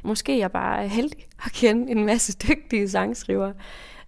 Måske 0.03 0.33
er 0.33 0.37
jeg 0.37 0.51
bare 0.51 0.83
er 0.83 0.87
heldig 0.87 1.27
at 1.45 1.51
kende 1.51 1.91
en 1.91 2.05
masse 2.05 2.33
dygtige 2.47 2.89
sangskrivere, 2.89 3.53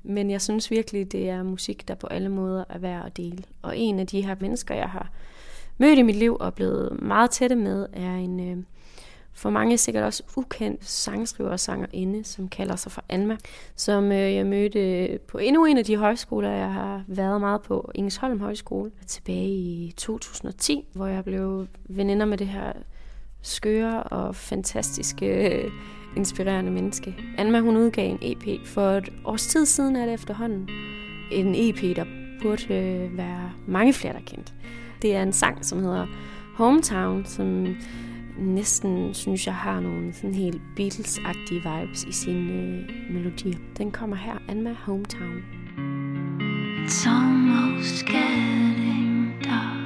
men 0.03 0.31
jeg 0.31 0.41
synes 0.41 0.71
virkelig, 0.71 1.11
det 1.11 1.29
er 1.29 1.43
musik, 1.43 1.87
der 1.87 1.95
på 1.95 2.07
alle 2.07 2.29
måder 2.29 2.63
er 2.69 2.77
værd 2.77 3.05
at 3.05 3.17
dele. 3.17 3.43
Og 3.61 3.77
en 3.77 3.99
af 3.99 4.07
de 4.07 4.21
her 4.21 4.35
mennesker, 4.39 4.75
jeg 4.75 4.89
har 4.89 5.09
mødt 5.77 5.99
i 5.99 6.01
mit 6.01 6.15
liv 6.15 6.37
og 6.39 6.53
blevet 6.53 7.01
meget 7.01 7.31
tætte 7.31 7.55
med, 7.55 7.85
er 7.93 8.15
en 8.15 8.39
øh, 8.51 8.57
for 9.35 9.49
mange 9.49 9.77
sikkert 9.77 10.03
også 10.03 10.23
ukendt 10.37 10.85
sangskriver 10.85 11.49
og 11.49 11.59
sangerinde, 11.59 12.23
som 12.23 12.49
kalder 12.49 12.75
sig 12.75 12.91
for 12.91 13.03
Anma, 13.09 13.37
som 13.75 14.11
øh, 14.11 14.35
jeg 14.35 14.45
mødte 14.45 14.79
øh, 14.79 15.19
på 15.19 15.37
endnu 15.37 15.65
en 15.65 15.77
af 15.77 15.85
de 15.85 15.97
højskoler, 15.97 16.49
jeg 16.49 16.73
har 16.73 17.03
været 17.07 17.41
meget 17.41 17.61
på, 17.61 17.91
Ingesholm 17.95 18.39
Højskole, 18.39 18.91
tilbage 19.07 19.49
i 19.49 19.93
2010, 19.97 20.85
hvor 20.93 21.07
jeg 21.07 21.23
blev 21.23 21.67
veninder 21.89 22.25
med 22.25 22.37
det 22.37 22.47
her 22.47 22.73
skøre 23.41 24.03
og 24.03 24.35
fantastiske, 24.35 25.55
øh, 25.55 25.71
inspirerende 26.17 26.71
menneske. 26.71 27.15
Anma, 27.37 27.59
hun 27.59 27.77
udgav 27.77 28.09
en 28.09 28.19
EP 28.21 28.67
for 28.67 28.91
et 28.91 29.09
års 29.25 29.47
tid 29.47 29.65
siden 29.65 29.95
er 29.95 30.05
det 30.05 30.13
efterhånden. 30.13 30.69
En 31.31 31.55
EP, 31.55 31.95
der 31.95 32.05
burde 32.41 32.73
øh, 32.73 33.17
være 33.17 33.51
mange 33.67 33.93
flere, 33.93 34.13
der 34.13 34.19
kendt. 34.25 34.53
Det 35.01 35.15
er 35.15 35.23
en 35.23 35.33
sang, 35.33 35.65
som 35.65 35.83
hedder 35.83 36.07
Hometown, 36.55 37.25
som 37.25 37.75
næsten, 38.37 39.13
synes 39.13 39.47
jeg, 39.47 39.55
har 39.55 39.79
nogle 39.79 40.13
sådan 40.13 40.33
helt 40.33 40.61
Beatles-agtige 40.79 41.69
vibes 41.69 42.03
i 42.03 42.11
sine 42.11 42.53
øh, 42.53 43.13
melodier. 43.13 43.57
Den 43.77 43.91
kommer 43.91 44.15
her, 44.15 44.37
Anma 44.47 44.75
Hometown. 44.85 45.43
It's 46.85 47.07
almost 47.07 48.05
getting 48.05 49.41
dark. 49.43 49.77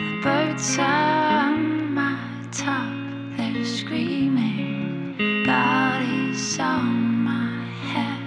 The 0.00 0.20
birds 0.22 0.78
are 0.78 1.50
on 1.50 1.94
my 1.94 2.16
top, 2.52 2.92
they're 3.36 3.64
screaming. 3.64 5.14
God 5.44 6.02
is 6.30 6.58
on 6.58 7.24
my 7.24 7.66
head. 7.92 8.18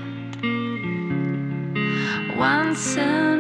Once 2.38 2.98
a 2.98 3.36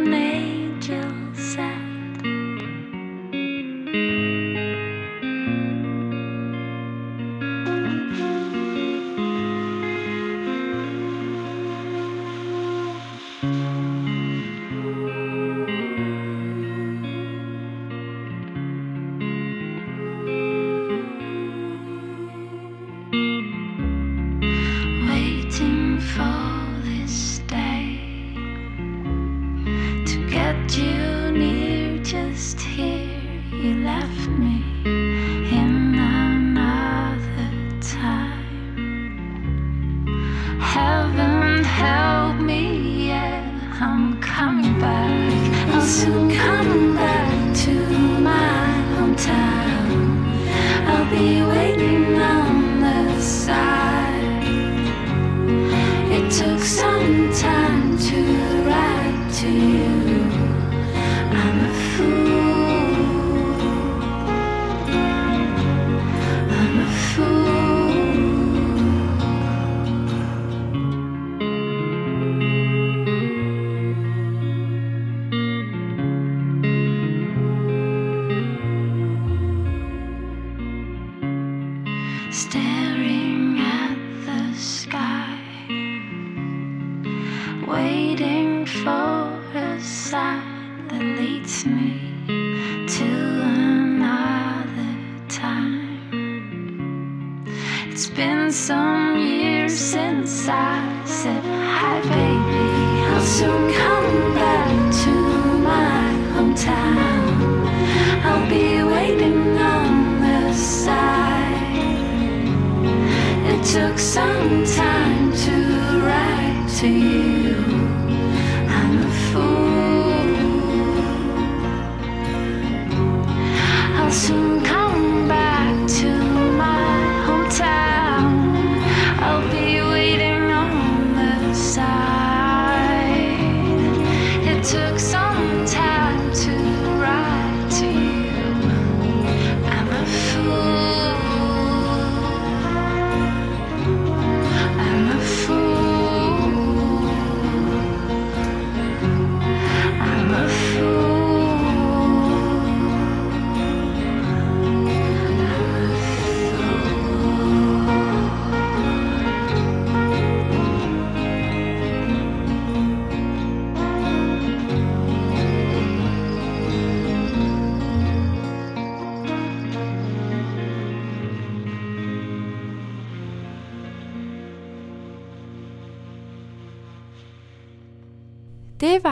waiting 51.48 52.16
on 52.20 52.45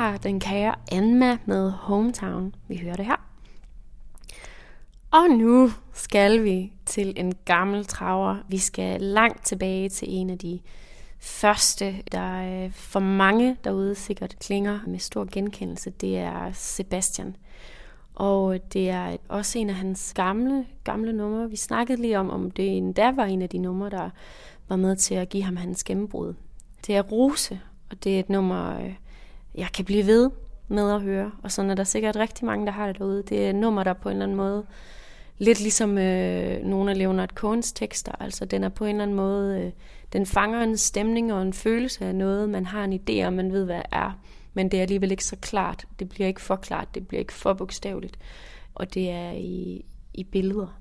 var 0.04 0.18
den 0.18 0.40
kære 0.40 0.76
Anma 0.92 1.38
med 1.46 1.72
Hometown, 1.72 2.56
vi 2.68 2.78
hører 2.78 2.96
det 2.96 3.06
her. 3.06 3.16
Og 5.12 5.30
nu 5.30 5.72
skal 5.94 6.44
vi 6.44 6.74
til 6.86 7.14
en 7.16 7.34
gammel 7.46 7.86
traver. 7.86 8.38
Vi 8.48 8.58
skal 8.58 9.02
langt 9.02 9.46
tilbage 9.46 9.90
til 9.90 10.08
en 10.12 10.30
af 10.30 10.38
de 10.38 10.60
første, 11.20 11.96
der 12.12 12.64
øh, 12.66 12.72
for 12.72 13.00
mange 13.00 13.58
derude 13.64 13.96
sikkert 13.96 14.40
klinger 14.40 14.80
med 14.88 15.00
stor 15.00 15.28
genkendelse. 15.32 15.90
Det 15.90 16.18
er 16.18 16.52
Sebastian. 16.54 17.36
Og 18.16 18.74
det 18.74 18.90
er 18.90 19.18
også 19.30 19.60
en 19.60 19.70
af 19.70 19.76
hans 19.76 20.14
gamle, 20.14 20.66
gamle 20.84 21.14
numre. 21.14 21.50
Vi 21.50 21.56
snakkede 21.56 22.02
lige 22.02 22.20
om, 22.20 22.30
om 22.30 22.52
det 22.52 22.78
endda 22.78 23.12
var 23.12 23.26
en 23.26 23.42
af 23.42 23.50
de 23.50 23.58
numre, 23.58 23.90
der 23.90 24.10
var 24.70 24.76
med 24.76 24.96
til 24.96 25.16
at 25.16 25.30
give 25.30 25.44
ham 25.44 25.56
hans 25.56 25.84
gennembrud. 25.84 26.34
Det 26.88 26.96
er 26.96 27.02
Rose, 27.02 27.60
og 27.90 28.04
det 28.04 28.16
er 28.16 28.20
et 28.20 28.30
nummer, 28.30 28.80
øh, 28.80 28.94
jeg 29.56 29.68
kan 29.74 29.86
blive 29.86 30.08
ved 30.08 30.30
med 30.68 30.92
at 30.92 31.02
høre. 31.02 31.32
Og 31.44 31.52
sådan 31.52 31.72
er 31.72 31.76
der 31.76 31.84
sikkert 31.84 32.16
rigtig 32.16 32.46
mange, 32.46 32.66
der 32.66 32.72
har 32.72 32.88
det 32.88 33.00
derude. 33.00 33.24
Det 33.24 33.48
er 33.48 33.54
nummer, 33.54 33.84
der 33.84 33.94
på 33.94 34.10
en 34.10 34.14
eller 34.14 34.26
anden 34.26 34.38
måde 34.38 34.66
lidt 35.38 35.60
ligesom 35.60 35.98
øh, 35.98 36.64
nogle 36.64 36.92
af 36.92 36.98
Leonard 36.98 37.30
Cohens 37.30 37.74
tekster. 37.74 38.12
Altså 38.20 38.46
den 38.46 38.64
er 38.64 38.70
på 38.70 38.86
en 38.86 38.90
eller 38.90 39.04
anden 39.04 39.18
måde, 39.18 39.62
øh, 39.62 39.72
den 40.14 40.26
fanger 40.26 40.62
en 40.62 40.78
stemning 40.78 41.34
og 41.34 41.42
en 41.42 41.54
følelse 41.54 42.06
af 42.06 42.16
noget, 42.16 42.50
man 42.50 42.66
har 42.66 42.84
en 42.84 42.94
idé 42.94 43.24
om, 43.26 43.34
man 43.34 43.52
ved, 43.52 43.66
hvad 43.66 43.78
det 43.78 43.86
er. 43.92 44.20
Men 44.54 44.72
det 44.72 44.78
er 44.78 44.82
alligevel 44.82 45.12
ikke 45.12 45.26
så 45.26 45.36
klart. 45.36 45.86
Det 46.00 46.10
bliver 46.10 46.28
ikke 46.28 46.42
for 46.42 46.56
klart, 46.56 46.96
det 46.96 47.08
bliver 47.08 47.20
ikke 47.20 47.34
for 47.34 47.54
bogstaveligt. 47.54 48.18
Og 48.76 48.94
det 48.94 49.10
er 49.10 49.32
i, 49.32 49.86
i 50.14 50.24
billeder. 50.24 50.80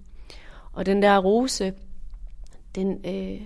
Og 0.73 0.87
den 0.87 1.03
der 1.03 1.18
rose, 1.18 1.73
den 2.75 3.01
øh, 3.07 3.41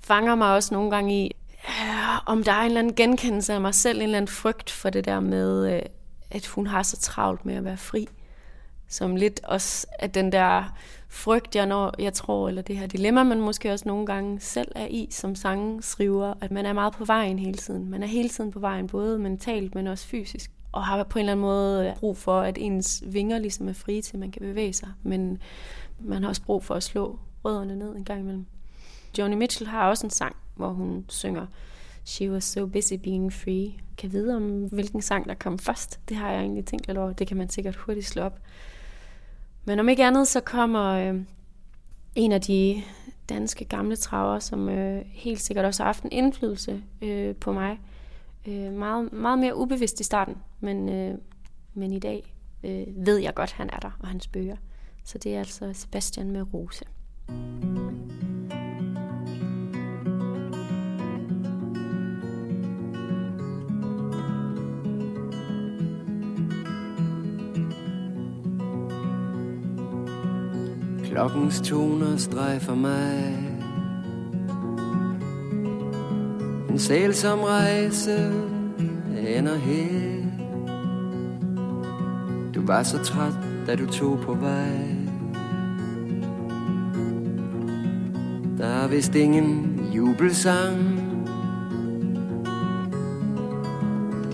fanger 0.00 0.34
mig 0.34 0.54
også 0.54 0.74
nogle 0.74 0.90
gange 0.90 1.26
i, 1.26 1.36
øh, 1.68 2.18
om 2.26 2.44
der 2.44 2.52
er 2.52 2.60
en 2.60 2.66
eller 2.66 2.80
anden 2.80 2.94
genkendelse 2.94 3.52
af 3.52 3.60
mig 3.60 3.74
selv, 3.74 3.98
en 3.98 4.02
eller 4.02 4.16
anden 4.16 4.34
frygt 4.34 4.70
for 4.70 4.90
det 4.90 5.04
der 5.04 5.20
med, 5.20 5.74
øh, 5.74 5.82
at 6.30 6.46
hun 6.46 6.66
har 6.66 6.82
så 6.82 6.96
travlt 6.96 7.46
med 7.46 7.54
at 7.54 7.64
være 7.64 7.76
fri. 7.76 8.08
Som 8.88 9.16
lidt 9.16 9.40
også 9.44 9.86
at 9.98 10.14
den 10.14 10.32
der 10.32 10.64
frygt, 11.08 11.56
jeg, 11.56 11.66
når, 11.66 11.94
jeg 11.98 12.12
tror, 12.12 12.48
eller 12.48 12.62
det 12.62 12.76
her 12.76 12.86
dilemma, 12.86 13.22
man 13.22 13.40
måske 13.40 13.72
også 13.72 13.88
nogle 13.88 14.06
gange 14.06 14.40
selv 14.40 14.72
er 14.74 14.86
i 14.86 15.08
som 15.10 15.34
sangskriver, 15.34 16.34
at 16.40 16.50
man 16.50 16.66
er 16.66 16.72
meget 16.72 16.92
på 16.92 17.04
vejen 17.04 17.38
hele 17.38 17.54
tiden. 17.54 17.90
Man 17.90 18.02
er 18.02 18.06
hele 18.06 18.28
tiden 18.28 18.50
på 18.50 18.58
vejen, 18.58 18.86
både 18.86 19.18
mentalt, 19.18 19.74
men 19.74 19.86
også 19.86 20.06
fysisk. 20.06 20.50
Og 20.72 20.84
har 20.84 21.02
på 21.02 21.18
en 21.18 21.20
eller 21.20 21.32
anden 21.32 21.42
måde 21.42 21.88
øh, 21.88 21.96
brug 21.96 22.16
for, 22.16 22.40
at 22.40 22.58
ens 22.58 23.02
vinger 23.06 23.38
ligesom 23.38 23.68
er 23.68 23.72
frie 23.72 24.02
til, 24.02 24.16
at 24.16 24.20
man 24.20 24.30
kan 24.30 24.42
bevæge 24.42 24.72
sig. 24.72 24.88
Men 25.02 25.38
man 25.98 26.22
har 26.22 26.28
også 26.28 26.42
brug 26.42 26.64
for 26.64 26.74
at 26.74 26.82
slå 26.82 27.18
rødderne 27.44 27.76
ned 27.76 27.96
en 27.96 28.04
gang 28.04 28.20
imellem. 28.20 28.46
Joni 29.18 29.34
Mitchell 29.34 29.70
har 29.70 29.88
også 29.88 30.06
en 30.06 30.10
sang, 30.10 30.36
hvor 30.60 30.72
hun 30.72 31.04
synger 31.08 31.46
She 32.04 32.30
was 32.30 32.44
so 32.44 32.66
busy 32.66 32.94
being 32.94 33.32
free. 33.32 33.72
Kan 33.98 34.12
vide 34.12 34.36
om, 34.36 34.66
hvilken 34.66 35.02
sang, 35.02 35.28
der 35.28 35.34
kom 35.34 35.58
først. 35.58 36.00
Det 36.08 36.16
har 36.16 36.30
jeg 36.30 36.40
egentlig 36.40 36.64
tænkt 36.64 36.86
lidt 36.86 36.98
over. 36.98 37.12
Det 37.12 37.26
kan 37.26 37.36
man 37.36 37.48
sikkert 37.48 37.76
hurtigt 37.76 38.06
slå 38.06 38.22
op. 38.22 38.38
Men 39.64 39.78
om 39.78 39.88
ikke 39.88 40.04
andet, 40.04 40.28
så 40.28 40.40
kommer 40.40 40.84
øh, 40.84 41.20
en 42.14 42.32
af 42.32 42.40
de 42.40 42.82
danske 43.28 43.64
gamle 43.64 43.96
traver, 43.96 44.38
som 44.38 44.68
øh, 44.68 45.02
helt 45.06 45.40
sikkert 45.40 45.64
også 45.64 45.82
har 45.82 45.88
haft 45.88 46.02
en 46.02 46.12
indflydelse 46.12 46.82
øh, 47.02 47.36
på 47.36 47.52
mig. 47.52 47.80
Øh, 48.48 48.72
meget, 48.72 49.12
meget 49.12 49.38
mere 49.38 49.56
ubevidst 49.56 50.00
i 50.00 50.04
starten, 50.04 50.36
men, 50.60 50.88
øh, 50.88 51.14
men 51.74 51.92
i 51.92 51.98
dag 51.98 52.34
øh, 52.64 52.86
ved 53.06 53.16
jeg 53.16 53.34
godt, 53.34 53.52
han 53.52 53.70
er 53.72 53.78
der, 53.78 53.90
og 54.00 54.08
han 54.08 54.20
bøger. 54.32 54.56
Så 55.04 55.18
det 55.18 55.34
er 55.34 55.38
altså 55.38 55.70
Sebastian 55.72 56.30
med 56.30 56.54
Rose. 56.54 56.84
Klokkens 71.10 71.60
toner 71.60 72.16
strejfer 72.16 72.74
mig. 72.74 73.38
En 76.70 76.78
sælsom 76.78 77.38
rejse 77.38 78.32
ender 79.36 79.56
her. 79.56 80.22
Du 82.54 82.66
var 82.66 82.82
så 82.82 82.98
træt, 82.98 83.32
da 83.66 83.76
du 83.76 83.86
tog 83.86 84.18
på 84.20 84.34
vej. 84.34 84.96
Der 88.58 88.66
er 88.66 88.88
vist 88.88 89.14
ingen 89.14 89.80
jubelsang. 89.94 91.00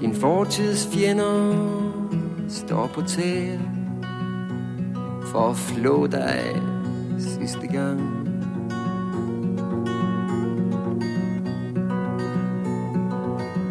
Din 0.00 0.14
fortids 0.14 0.88
fjender 0.92 1.54
står 2.48 2.86
på 2.94 3.02
tæer 3.02 3.75
for 5.26 5.50
at 5.50 5.56
flå 5.56 6.06
dig 6.06 6.62
sidste 7.18 7.66
gang. 7.66 8.00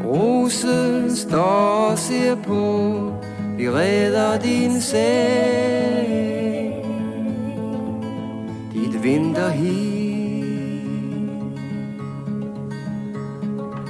Rosen 0.05 1.15
står 1.15 1.87
og 1.91 1.97
ser 1.97 2.35
på, 2.35 3.11
vi 3.57 3.69
redder 3.69 4.39
din 4.39 4.81
sag. 4.81 6.05
Dit 8.73 9.03
vinterhit. 9.03 9.95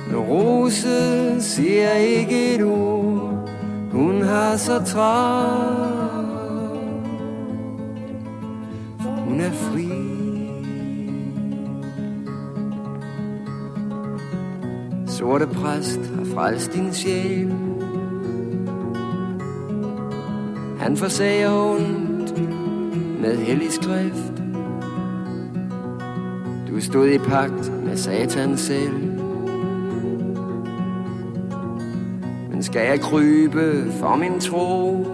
Men 0.07 0.17
Rose 0.17 1.41
siger 1.41 1.93
ikke 1.93 2.55
et 2.55 2.63
ord, 2.63 3.49
hun 3.91 4.21
har 4.21 4.57
så 4.57 4.83
travlt. 4.83 6.04
Hun 9.35 9.43
er 9.43 9.51
fri. 9.51 9.89
Sorte 15.07 15.47
præst 15.47 15.99
har 16.15 16.25
frelst 16.33 16.73
din 16.73 16.93
sjæl. 16.93 17.53
Han 20.79 20.97
forsager 20.97 21.51
ondt 21.51 22.39
med 23.21 23.37
hellig 23.37 23.71
skrift. 23.71 24.33
Du 26.67 26.81
stod 26.81 27.07
i 27.07 27.17
pagt 27.17 27.71
med 27.85 27.97
satan 27.97 28.57
selv. 28.57 29.11
Men 32.49 32.63
skal 32.63 32.87
jeg 32.87 32.99
krybe 33.01 33.91
for 33.99 34.15
min 34.15 34.39
tro? 34.39 35.05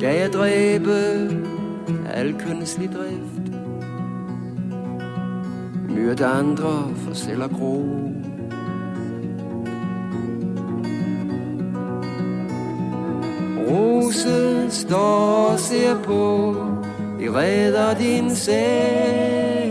Skal 0.00 0.18
jeg 0.18 0.32
dræbe 0.32 0.96
al 2.14 2.34
kønslig 2.38 2.90
drift? 2.92 3.52
Myrde 5.88 6.24
andre 6.26 6.94
for 6.96 7.14
selv 7.14 7.42
at 7.42 7.50
gro? 7.50 7.84
Rose 13.68 14.70
står 14.70 15.48
og 15.52 15.58
ser 15.58 16.02
på 16.02 16.54
Vi 17.18 17.30
redder 17.30 17.94
din 17.94 18.30
seng. 18.34 19.70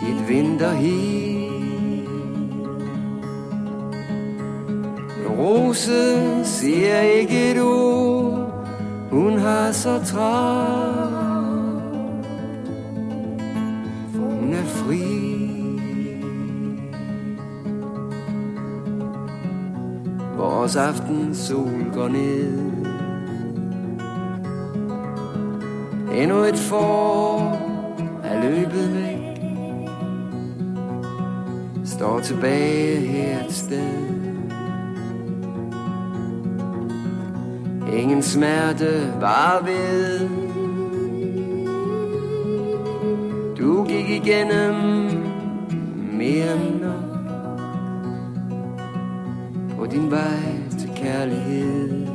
Dit 0.00 0.28
vinterhit 0.28 1.38
Rose 5.38 6.37
siger 6.60 7.00
ikke 7.00 7.50
et 7.50 7.62
ord 7.62 8.66
Hun 9.10 9.38
har 9.38 9.72
så 9.72 10.04
travlt. 10.04 10.66
Hun 14.14 14.52
er 14.52 14.64
fri. 14.64 15.02
Vores 20.36 20.76
aften 20.76 21.34
sol 21.34 21.84
går 21.94 22.08
ned. 22.08 22.58
Endnu 26.22 26.36
et 26.36 26.58
forår 26.58 27.58
er 28.24 28.42
løbet 28.42 28.94
væk. 28.94 29.18
Står 31.84 32.20
tilbage 32.20 32.96
her 32.96 33.44
et 33.44 33.52
sted. 33.52 34.17
Ingen 37.92 38.22
smerte 38.22 39.14
var 39.20 39.62
ved. 39.64 40.28
Du 43.58 43.84
gik 43.84 44.08
igennem 44.08 44.74
mere 46.12 46.52
end 46.52 46.80
nok 46.80 47.08
På 49.78 49.86
din 49.86 50.10
vej 50.10 50.78
til 50.78 50.90
kærlighed. 50.96 52.06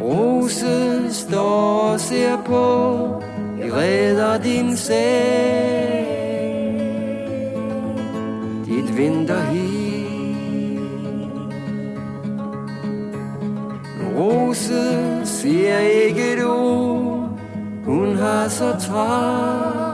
Rose 0.00 1.14
står 1.14 1.90
og 1.92 2.00
ser 2.00 2.36
på 2.44 3.22
Vi 3.56 3.72
redder 3.72 4.42
din 4.42 4.76
sag. 4.76 5.53
Siger 15.44 15.78
ikke 15.78 16.42
du, 16.42 16.56
Hun 17.84 18.16
har 18.16 18.48
så 18.48 18.76
travlt. 18.80 19.93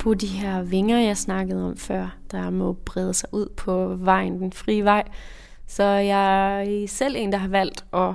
Apropos 0.00 0.20
de 0.20 0.26
her 0.26 0.62
vinger, 0.62 0.98
jeg 0.98 1.16
snakkede 1.16 1.64
om 1.64 1.76
før, 1.76 2.16
der 2.30 2.50
må 2.50 2.72
brede 2.72 3.14
sig 3.14 3.28
ud 3.32 3.48
på 3.56 3.96
vejen, 3.96 4.40
den 4.40 4.52
frie 4.52 4.84
vej. 4.84 5.08
Så 5.66 5.82
jeg 5.84 6.64
er 6.66 6.86
selv 6.88 7.16
en, 7.18 7.32
der 7.32 7.38
har 7.38 7.48
valgt 7.48 7.84
at 7.92 8.14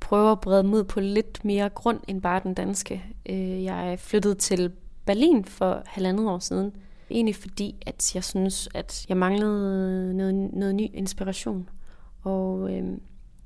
prøve 0.00 0.32
at 0.32 0.40
brede 0.40 0.62
mig 0.62 0.74
ud 0.74 0.84
på 0.84 1.00
lidt 1.00 1.44
mere 1.44 1.68
grund 1.68 2.00
end 2.08 2.22
bare 2.22 2.40
den 2.44 2.54
danske. 2.54 3.04
Øh, 3.28 3.64
jeg 3.64 3.92
er 3.92 3.96
flyttet 3.96 4.38
til 4.38 4.72
Berlin 5.06 5.44
for 5.44 5.82
halvandet 5.86 6.28
år 6.28 6.38
siden. 6.38 6.72
Egentlig 7.10 7.36
fordi, 7.36 7.74
at 7.86 8.14
jeg 8.14 8.24
synes, 8.24 8.68
at 8.74 9.06
jeg 9.08 9.16
manglede 9.16 10.14
noget, 10.16 10.34
noget 10.34 10.74
ny 10.74 10.90
inspiration. 10.94 11.68
Og 12.22 12.72
øh, 12.72 12.84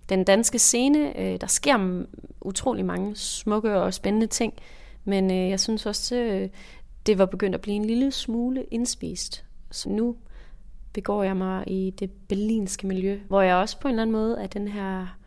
den 0.09 0.25
danske 0.25 0.59
scene, 0.59 1.21
øh, 1.21 1.41
der 1.41 1.47
sker 1.47 2.05
utrolig 2.41 2.85
mange 2.85 3.17
smukke 3.17 3.75
og 3.75 3.95
spændende 3.95 4.27
ting, 4.27 4.55
men 5.05 5.31
øh, 5.31 5.51
jeg 5.51 5.61
synes 5.61 5.87
også, 5.87 6.17
øh, 6.17 6.49
det 7.07 7.19
var 7.19 7.27
begyndt 7.27 7.55
at 7.55 7.61
blive 7.61 7.77
en 7.77 7.85
lille 7.85 8.13
smule 8.13 8.65
indspist. 8.71 9.45
Så 9.71 9.89
nu 9.89 10.17
begår 10.93 11.23
jeg 11.23 11.37
mig 11.37 11.65
i 11.67 11.91
det 11.91 12.11
berlinske 12.29 12.87
miljø, 12.87 13.21
hvor 13.29 13.43
jeg 13.43 13.57
også 13.57 13.81
på 13.81 13.89
en 13.89 13.93
eller 13.93 14.03
anden 14.03 14.13
måde 14.13 14.43
er 14.43 14.47
den 14.47 14.69
her 14.69 15.19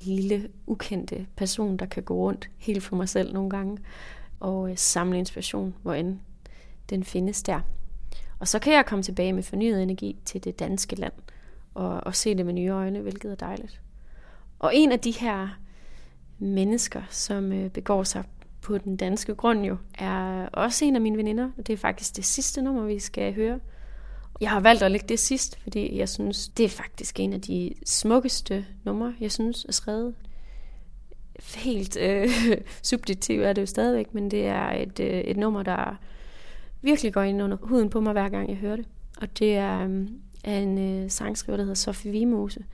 lille, 0.00 0.48
ukendte 0.66 1.26
person, 1.36 1.76
der 1.76 1.86
kan 1.86 2.02
gå 2.02 2.14
rundt 2.14 2.50
helt 2.56 2.82
for 2.82 2.96
mig 2.96 3.08
selv 3.08 3.32
nogle 3.32 3.50
gange, 3.50 3.78
og 4.40 4.70
øh, 4.70 4.76
samle 4.76 5.18
inspiration, 5.18 5.74
hvor 5.82 5.94
end 5.94 6.18
den 6.90 7.04
findes 7.04 7.42
der. 7.42 7.60
Og 8.38 8.48
så 8.48 8.58
kan 8.58 8.72
jeg 8.72 8.86
komme 8.86 9.02
tilbage 9.02 9.32
med 9.32 9.42
fornyet 9.42 9.82
energi 9.82 10.16
til 10.24 10.44
det 10.44 10.58
danske 10.58 10.96
land, 10.96 11.12
og, 11.74 12.00
og 12.00 12.14
se 12.14 12.34
det 12.34 12.46
med 12.46 12.54
nye 12.54 12.68
øjne, 12.68 13.00
hvilket 13.00 13.30
er 13.30 13.34
dejligt. 13.34 13.80
Og 14.58 14.70
en 14.74 14.92
af 14.92 15.00
de 15.00 15.10
her 15.10 15.48
mennesker, 16.38 17.02
som 17.10 17.52
øh, 17.52 17.70
begår 17.70 18.02
sig 18.02 18.24
på 18.64 18.78
den 18.78 18.96
danske 18.96 19.34
grund 19.34 19.64
jo, 19.64 19.76
er 19.98 20.48
også 20.52 20.84
en 20.84 20.94
af 20.94 21.00
mine 21.00 21.16
veninder. 21.16 21.50
Og 21.58 21.66
det 21.66 21.72
er 21.72 21.76
faktisk 21.76 22.16
det 22.16 22.24
sidste 22.24 22.62
nummer, 22.62 22.82
vi 22.82 22.98
skal 22.98 23.34
høre. 23.34 23.60
Jeg 24.40 24.50
har 24.50 24.60
valgt 24.60 24.82
at 24.82 24.90
lægge 24.90 25.06
det 25.08 25.18
sidst, 25.18 25.58
fordi 25.62 25.98
jeg 25.98 26.08
synes, 26.08 26.48
det 26.48 26.64
er 26.64 26.68
faktisk 26.68 27.20
en 27.20 27.32
af 27.32 27.40
de 27.40 27.74
smukkeste 27.86 28.66
numre, 28.84 29.14
jeg 29.20 29.32
synes 29.32 29.64
er 29.64 29.72
skrevet. 29.72 30.14
Helt 31.56 31.96
øh, 31.96 32.28
subjektivt 32.82 33.44
er 33.44 33.52
det 33.52 33.62
jo 33.62 33.66
stadigvæk, 33.66 34.14
men 34.14 34.30
det 34.30 34.46
er 34.46 34.70
et, 34.70 35.00
øh, 35.00 35.20
et 35.20 35.36
nummer, 35.36 35.62
der 35.62 35.96
virkelig 36.82 37.12
går 37.12 37.22
ind 37.22 37.42
under 37.42 37.56
huden 37.56 37.90
på 37.90 38.00
mig, 38.00 38.12
hver 38.12 38.28
gang 38.28 38.48
jeg 38.48 38.56
hører 38.56 38.76
det. 38.76 38.86
Og 39.20 39.38
det 39.38 39.54
er 39.54 39.80
øh, 39.84 40.08
en 40.44 40.78
øh, 40.78 41.10
sangskriver, 41.10 41.56
der 41.56 41.64
hedder 41.64 41.74
Sofie 41.74 42.12
Vimose, 42.12 42.64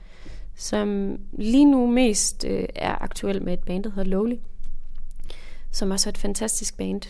som 0.55 1.17
lige 1.33 1.65
nu 1.65 1.87
mest 1.87 2.45
øh, 2.47 2.65
er 2.75 3.03
aktuel 3.03 3.43
med 3.43 3.53
et 3.53 3.59
band, 3.59 3.83
der 3.83 3.89
hedder 3.89 4.09
Lowly 4.09 4.35
som 5.71 5.91
også 5.91 6.09
er 6.09 6.11
et 6.11 6.17
fantastisk 6.17 6.77
band. 6.77 7.01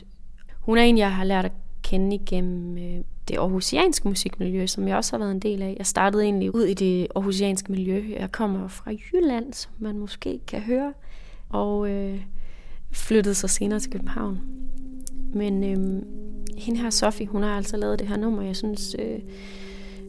Hun 0.60 0.78
er 0.78 0.82
en, 0.82 0.98
jeg 0.98 1.16
har 1.16 1.24
lært 1.24 1.46
at 1.46 1.52
kende 1.84 2.16
igennem 2.16 2.78
øh, 2.78 3.04
det 3.28 3.38
aarhusianske 3.38 4.08
musikmiljø, 4.08 4.68
som 4.68 4.88
jeg 4.88 4.98
også 4.98 5.12
har 5.12 5.18
været 5.18 5.32
en 5.32 5.40
del 5.40 5.62
af. 5.62 5.76
Jeg 5.78 5.86
startede 5.86 6.24
egentlig 6.24 6.56
ud 6.56 6.64
i 6.64 6.74
det 6.74 7.08
aarhusianske 7.16 7.72
miljø. 7.72 8.04
Jeg 8.20 8.32
kommer 8.32 8.68
fra 8.68 8.92
Jylland, 8.92 9.54
som 9.54 9.72
man 9.80 9.98
måske 9.98 10.40
kan 10.48 10.62
høre, 10.62 10.94
og 11.50 11.90
øh, 11.90 12.22
flyttede 12.92 13.36
så 13.36 13.48
senere 13.48 13.80
til 13.80 13.92
København. 13.92 14.40
Men 15.34 15.64
øh, 15.64 16.02
hende 16.58 16.80
her, 16.80 16.90
Sofie, 16.90 17.28
hun 17.28 17.44
har 17.44 17.58
altså 17.58 17.78
lavet 17.78 18.00
det 18.00 18.08
her 18.08 18.18
nummer, 18.18 18.42
jeg 18.42 18.56
synes, 18.56 18.96
øh, 19.00 19.20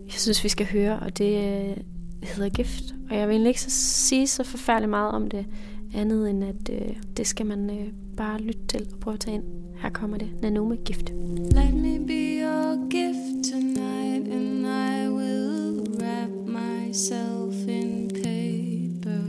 jeg 0.06 0.20
synes 0.20 0.44
vi 0.44 0.48
skal 0.48 0.66
høre, 0.66 0.98
og 0.98 1.18
det 1.18 1.36
øh, 1.36 1.76
hedder 2.22 2.48
Gift. 2.48 2.84
Og 3.10 3.16
jeg 3.16 3.28
vil 3.28 3.32
egentlig 3.32 3.50
ikke 3.50 3.62
så 3.62 3.70
sige 3.70 4.26
så 4.26 4.44
forfærdeligt 4.44 4.90
meget 4.90 5.12
om 5.12 5.30
det, 5.30 5.46
andet 5.94 6.30
end 6.30 6.44
at 6.44 6.70
øh, 6.72 6.96
det 7.16 7.26
skal 7.26 7.46
man 7.46 7.70
øh, 7.70 7.92
bare 8.16 8.40
lytte 8.40 8.66
til 8.68 8.86
og 8.92 8.98
prøve 9.00 9.14
at 9.14 9.20
tage 9.20 9.34
ind. 9.34 9.44
Her 9.82 9.90
kommer 9.90 10.18
det. 10.18 10.28
Nanome 10.42 10.76
Gift. 10.76 11.10
Let 11.54 11.74
me 11.74 11.98
be 12.06 12.40
your 12.42 12.88
gift 12.90 13.52
tonight 13.52 14.28
and 14.32 14.66
I 14.66 15.08
will 15.08 15.86
wrap 16.00 16.30
myself 16.46 17.68
in 17.68 18.08
paper. 18.08 19.22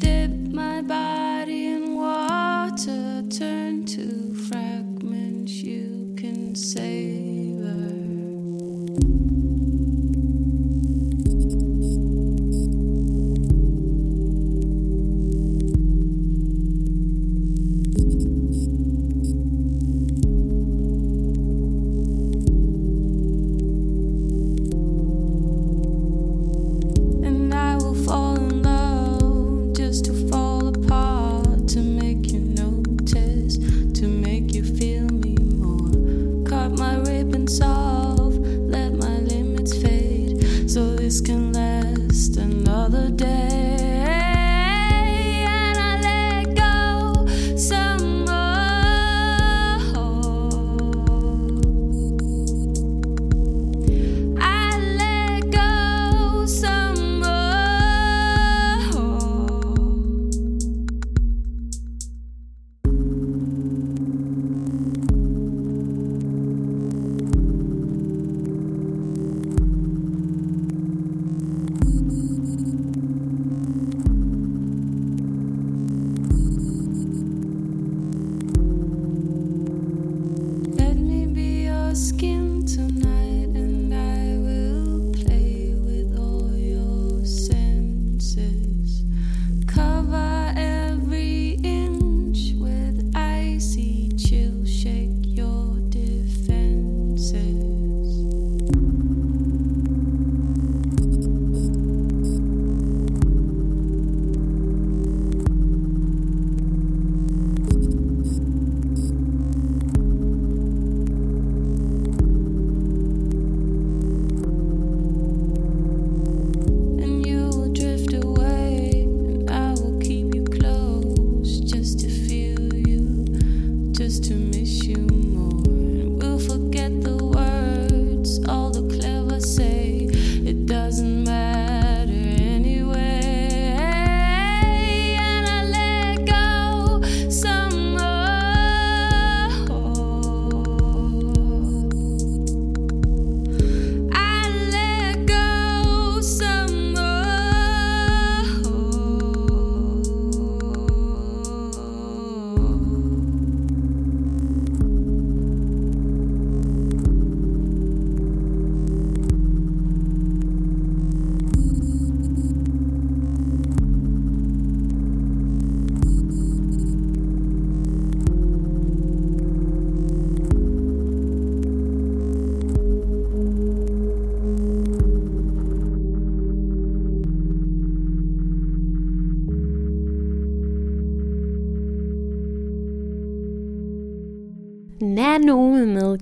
Dip 0.00 0.30
my 0.54 0.82
body 0.88 1.66
in 1.76 1.94
water, 1.96 3.22
turn 3.38 3.86
to 3.86 4.34
fragments 4.48 5.52
you 5.52 6.14
can 6.16 6.54
save. 6.56 7.27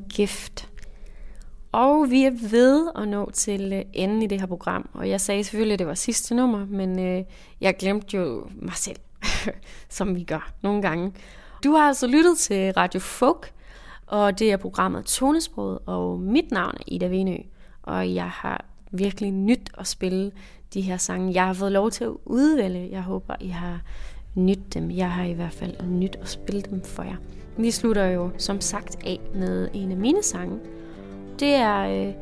Gift. 0.08 0.68
Og 1.72 2.10
vi 2.10 2.24
er 2.24 2.48
ved 2.50 2.88
at 2.96 3.08
nå 3.08 3.30
til 3.30 3.72
øh, 3.72 3.82
enden 3.92 4.22
i 4.22 4.26
det 4.26 4.40
her 4.40 4.46
program. 4.46 4.88
Og 4.92 5.08
jeg 5.08 5.20
sagde 5.20 5.44
selvfølgelig, 5.44 5.72
at 5.72 5.78
det 5.78 5.86
var 5.86 5.94
sidste 5.94 6.34
nummer, 6.34 6.66
men 6.66 6.98
øh, 6.98 7.24
jeg 7.60 7.76
glemte 7.76 8.16
jo 8.16 8.48
mig 8.54 8.74
selv, 8.74 8.96
som 9.88 10.14
vi 10.14 10.24
gør 10.24 10.52
nogle 10.62 10.82
gange. 10.82 11.12
Du 11.64 11.72
har 11.72 11.88
altså 11.88 12.06
lyttet 12.06 12.38
til 12.38 12.72
Radio 12.72 13.00
Folk, 13.00 13.52
og 14.06 14.38
det 14.38 14.52
er 14.52 14.56
programmet 14.56 15.04
Tonesproget, 15.04 15.78
og 15.86 16.20
mit 16.20 16.50
navn 16.50 16.74
er 16.76 16.82
Ida 16.86 17.06
Venø. 17.06 17.36
Og 17.82 18.14
jeg 18.14 18.28
har 18.30 18.64
virkelig 18.90 19.32
nyt 19.32 19.70
at 19.78 19.86
spille 19.86 20.32
de 20.74 20.80
her 20.80 20.96
sange. 20.96 21.34
Jeg 21.34 21.46
har 21.46 21.52
fået 21.52 21.72
lov 21.72 21.90
til 21.90 22.04
at 22.04 22.12
udvælge. 22.24 22.88
Jeg 22.90 23.02
håber, 23.02 23.34
I 23.40 23.48
har 23.48 23.80
nyt 24.34 24.74
dem. 24.74 24.90
Jeg 24.90 25.10
har 25.10 25.24
i 25.24 25.32
hvert 25.32 25.52
fald 25.52 25.82
nyt 25.82 26.16
at 26.20 26.28
spille 26.28 26.62
dem 26.62 26.84
for 26.84 27.02
jer. 27.02 27.16
Vi 27.58 27.70
slutter 27.70 28.06
jo 28.06 28.30
som 28.38 28.60
sagt 28.60 28.96
af 29.06 29.20
med 29.34 29.68
en 29.74 29.90
af 29.90 29.96
mine 29.96 30.22
sange. 30.22 30.58
Det 31.40 31.54
er 31.54 32.06
øh, 32.08 32.14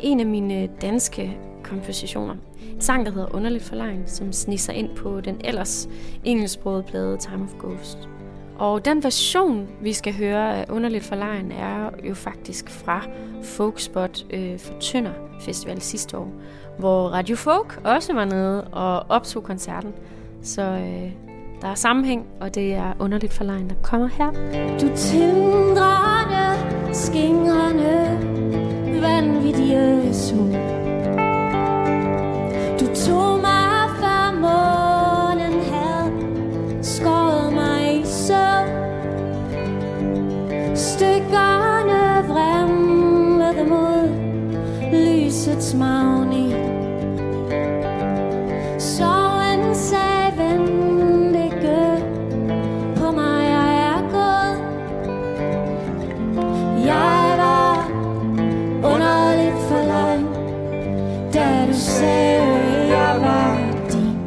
en 0.00 0.20
af 0.20 0.26
mine 0.26 0.68
danske 0.82 1.38
kompositioner. 1.62 2.34
En 2.74 2.80
sang, 2.80 3.06
der 3.06 3.12
hedder 3.12 3.34
Underligt 3.34 3.64
Forlegen, 3.64 4.02
som 4.06 4.32
snisser 4.32 4.72
ind 4.72 4.96
på 4.96 5.20
den 5.20 5.40
ellers 5.44 5.88
engelsksprogede 6.24 6.82
plade 6.82 7.16
Time 7.16 7.44
of 7.44 7.54
Ghost. 7.58 8.08
Og 8.58 8.84
den 8.84 9.04
version, 9.04 9.68
vi 9.82 9.92
skal 9.92 10.14
høre 10.14 10.56
af 10.56 10.66
Underligt 10.70 11.04
Forlegen, 11.04 11.52
er 11.52 11.90
jo 12.08 12.14
faktisk 12.14 12.70
fra 12.70 13.06
Folkspot 13.42 14.26
øh, 14.30 14.58
for 14.58 14.74
Tønder 14.80 15.12
Festival 15.40 15.80
sidste 15.80 16.18
år, 16.18 16.32
hvor 16.78 17.08
Radio 17.08 17.36
Folk 17.36 17.80
også 17.84 18.12
var 18.12 18.24
nede 18.24 18.64
og 18.64 19.06
optog 19.08 19.42
koncerten. 19.42 19.92
Så 20.42 20.62
øh, 20.62 21.29
der 21.62 21.68
er 21.68 21.74
sammenhæng, 21.74 22.26
og 22.40 22.54
det 22.54 22.74
er 22.74 22.92
Underligt 22.98 23.32
for 23.32 23.44
lejen, 23.44 23.68
der 23.68 23.74
kommer 23.82 24.08
her. 24.08 24.30
Du 24.80 24.96
tindrende, 24.96 26.58
skingrende, 26.92 28.18
vanvittige 29.02 30.14
sol. 30.14 30.52
Du 32.80 32.86
tog 32.94 33.40
mig 33.40 33.90
før 34.00 34.32
månen 34.34 35.60
havde 35.72 36.12
skåret 36.82 37.52
mig 37.52 38.00
i 38.00 38.04
søvn. 38.04 38.68
Stykkerne 40.76 42.28
vrimlede 42.28 43.64
mod 43.68 44.08
lysets 44.92 45.74
magnet. 45.74 46.29
Sagde, 61.80 62.42
jeg 62.88 63.16
var 63.20 63.58
din. 63.92 64.18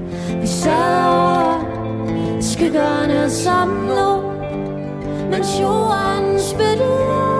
Vi 0.42 0.48
sad 0.48 1.06
over 1.06 1.66
skyggerne 2.42 3.30
som 3.30 3.68
nu 3.68 4.34
mens 5.32 5.60
jorden 5.62 6.40
spyttede 6.40 7.33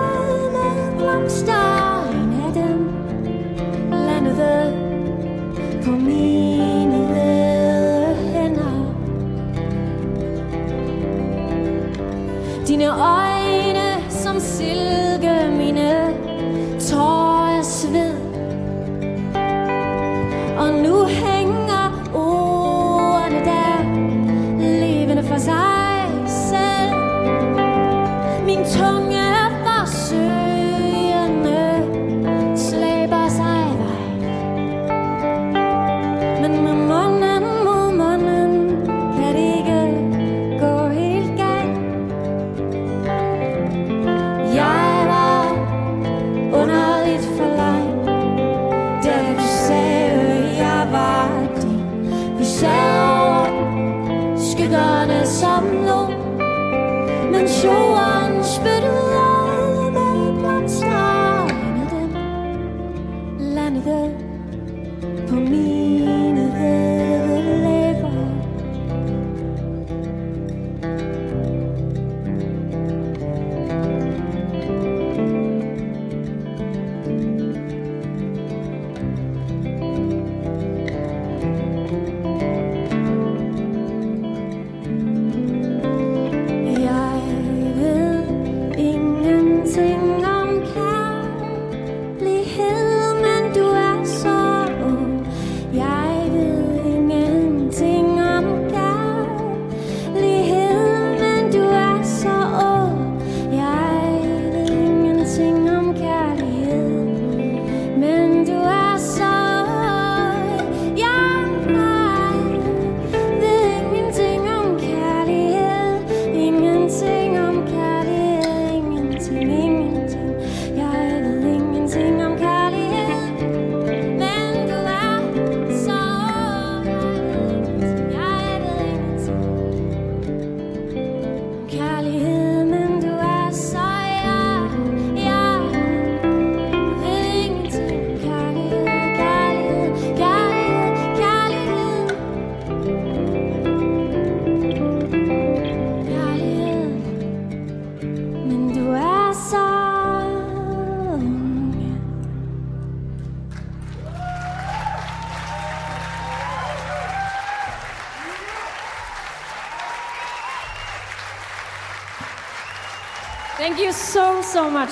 Thank 163.74 163.86
you 163.86 163.92
so, 163.92 164.40
so 164.42 164.70
much. 164.70 164.90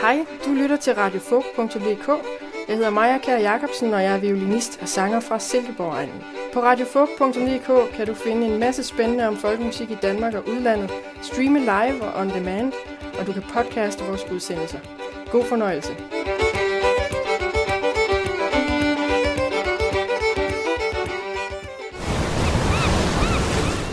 Hej, 0.00 0.26
du 0.44 0.54
lytter 0.54 0.76
til 0.76 0.94
radiofog.dk. 0.94 2.08
Jeg 2.68 2.76
hedder 2.76 2.90
Maja 2.90 3.18
Kær 3.18 3.36
Jacobsen, 3.36 3.94
og 3.94 4.02
jeg 4.02 4.14
er 4.14 4.18
violinist 4.18 4.78
og 4.82 4.88
sanger 4.88 5.20
fra 5.20 5.38
Silkeborg-egnen. 5.38 6.31
På 6.52 6.60
radiofugt.dk 6.60 7.96
kan 7.96 8.06
du 8.06 8.14
finde 8.14 8.46
en 8.46 8.60
masse 8.60 8.82
spændende 8.82 9.28
om 9.28 9.36
folkemusik 9.36 9.90
i 9.90 9.96
Danmark 10.02 10.34
og 10.34 10.48
udlandet, 10.48 10.90
streame 11.22 11.58
live 11.58 12.02
og 12.02 12.20
on 12.20 12.28
demand, 12.30 12.72
og 13.18 13.26
du 13.26 13.32
kan 13.32 13.42
podcaste 13.42 14.04
vores 14.04 14.24
udsendelser. 14.32 14.78
God 15.30 15.44
fornøjelse. 15.44 15.92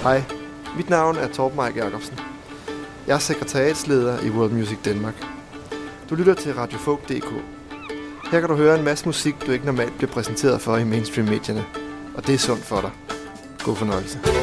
Hej, 0.03 0.23
mit 0.77 0.89
navn 0.89 1.15
er 1.15 1.27
Torben 1.27 1.59
Mike 1.65 1.83
Jacobsen. 1.83 2.19
Jeg 3.07 3.15
er 3.15 3.19
sekretariatsleder 3.19 4.19
i 4.21 4.29
World 4.29 4.51
Music 4.51 4.77
Danmark. 4.85 5.25
Du 6.09 6.15
lytter 6.15 6.33
til 6.33 6.53
radiofolk.dk. 6.53 7.33
Her 8.31 8.39
kan 8.39 8.49
du 8.49 8.55
høre 8.55 8.79
en 8.79 8.85
masse 8.85 9.05
musik, 9.05 9.35
du 9.45 9.51
ikke 9.51 9.65
normalt 9.65 9.97
bliver 9.97 10.11
præsenteret 10.11 10.61
for 10.61 10.77
i 10.77 10.83
mainstream-medierne. 10.83 11.65
Og 12.19 12.27
det 12.27 12.33
er 12.33 12.39
sundt 12.39 12.65
for 12.65 12.81
dig. 12.81 12.91
God 13.63 13.75
fornøjelse. 13.75 14.38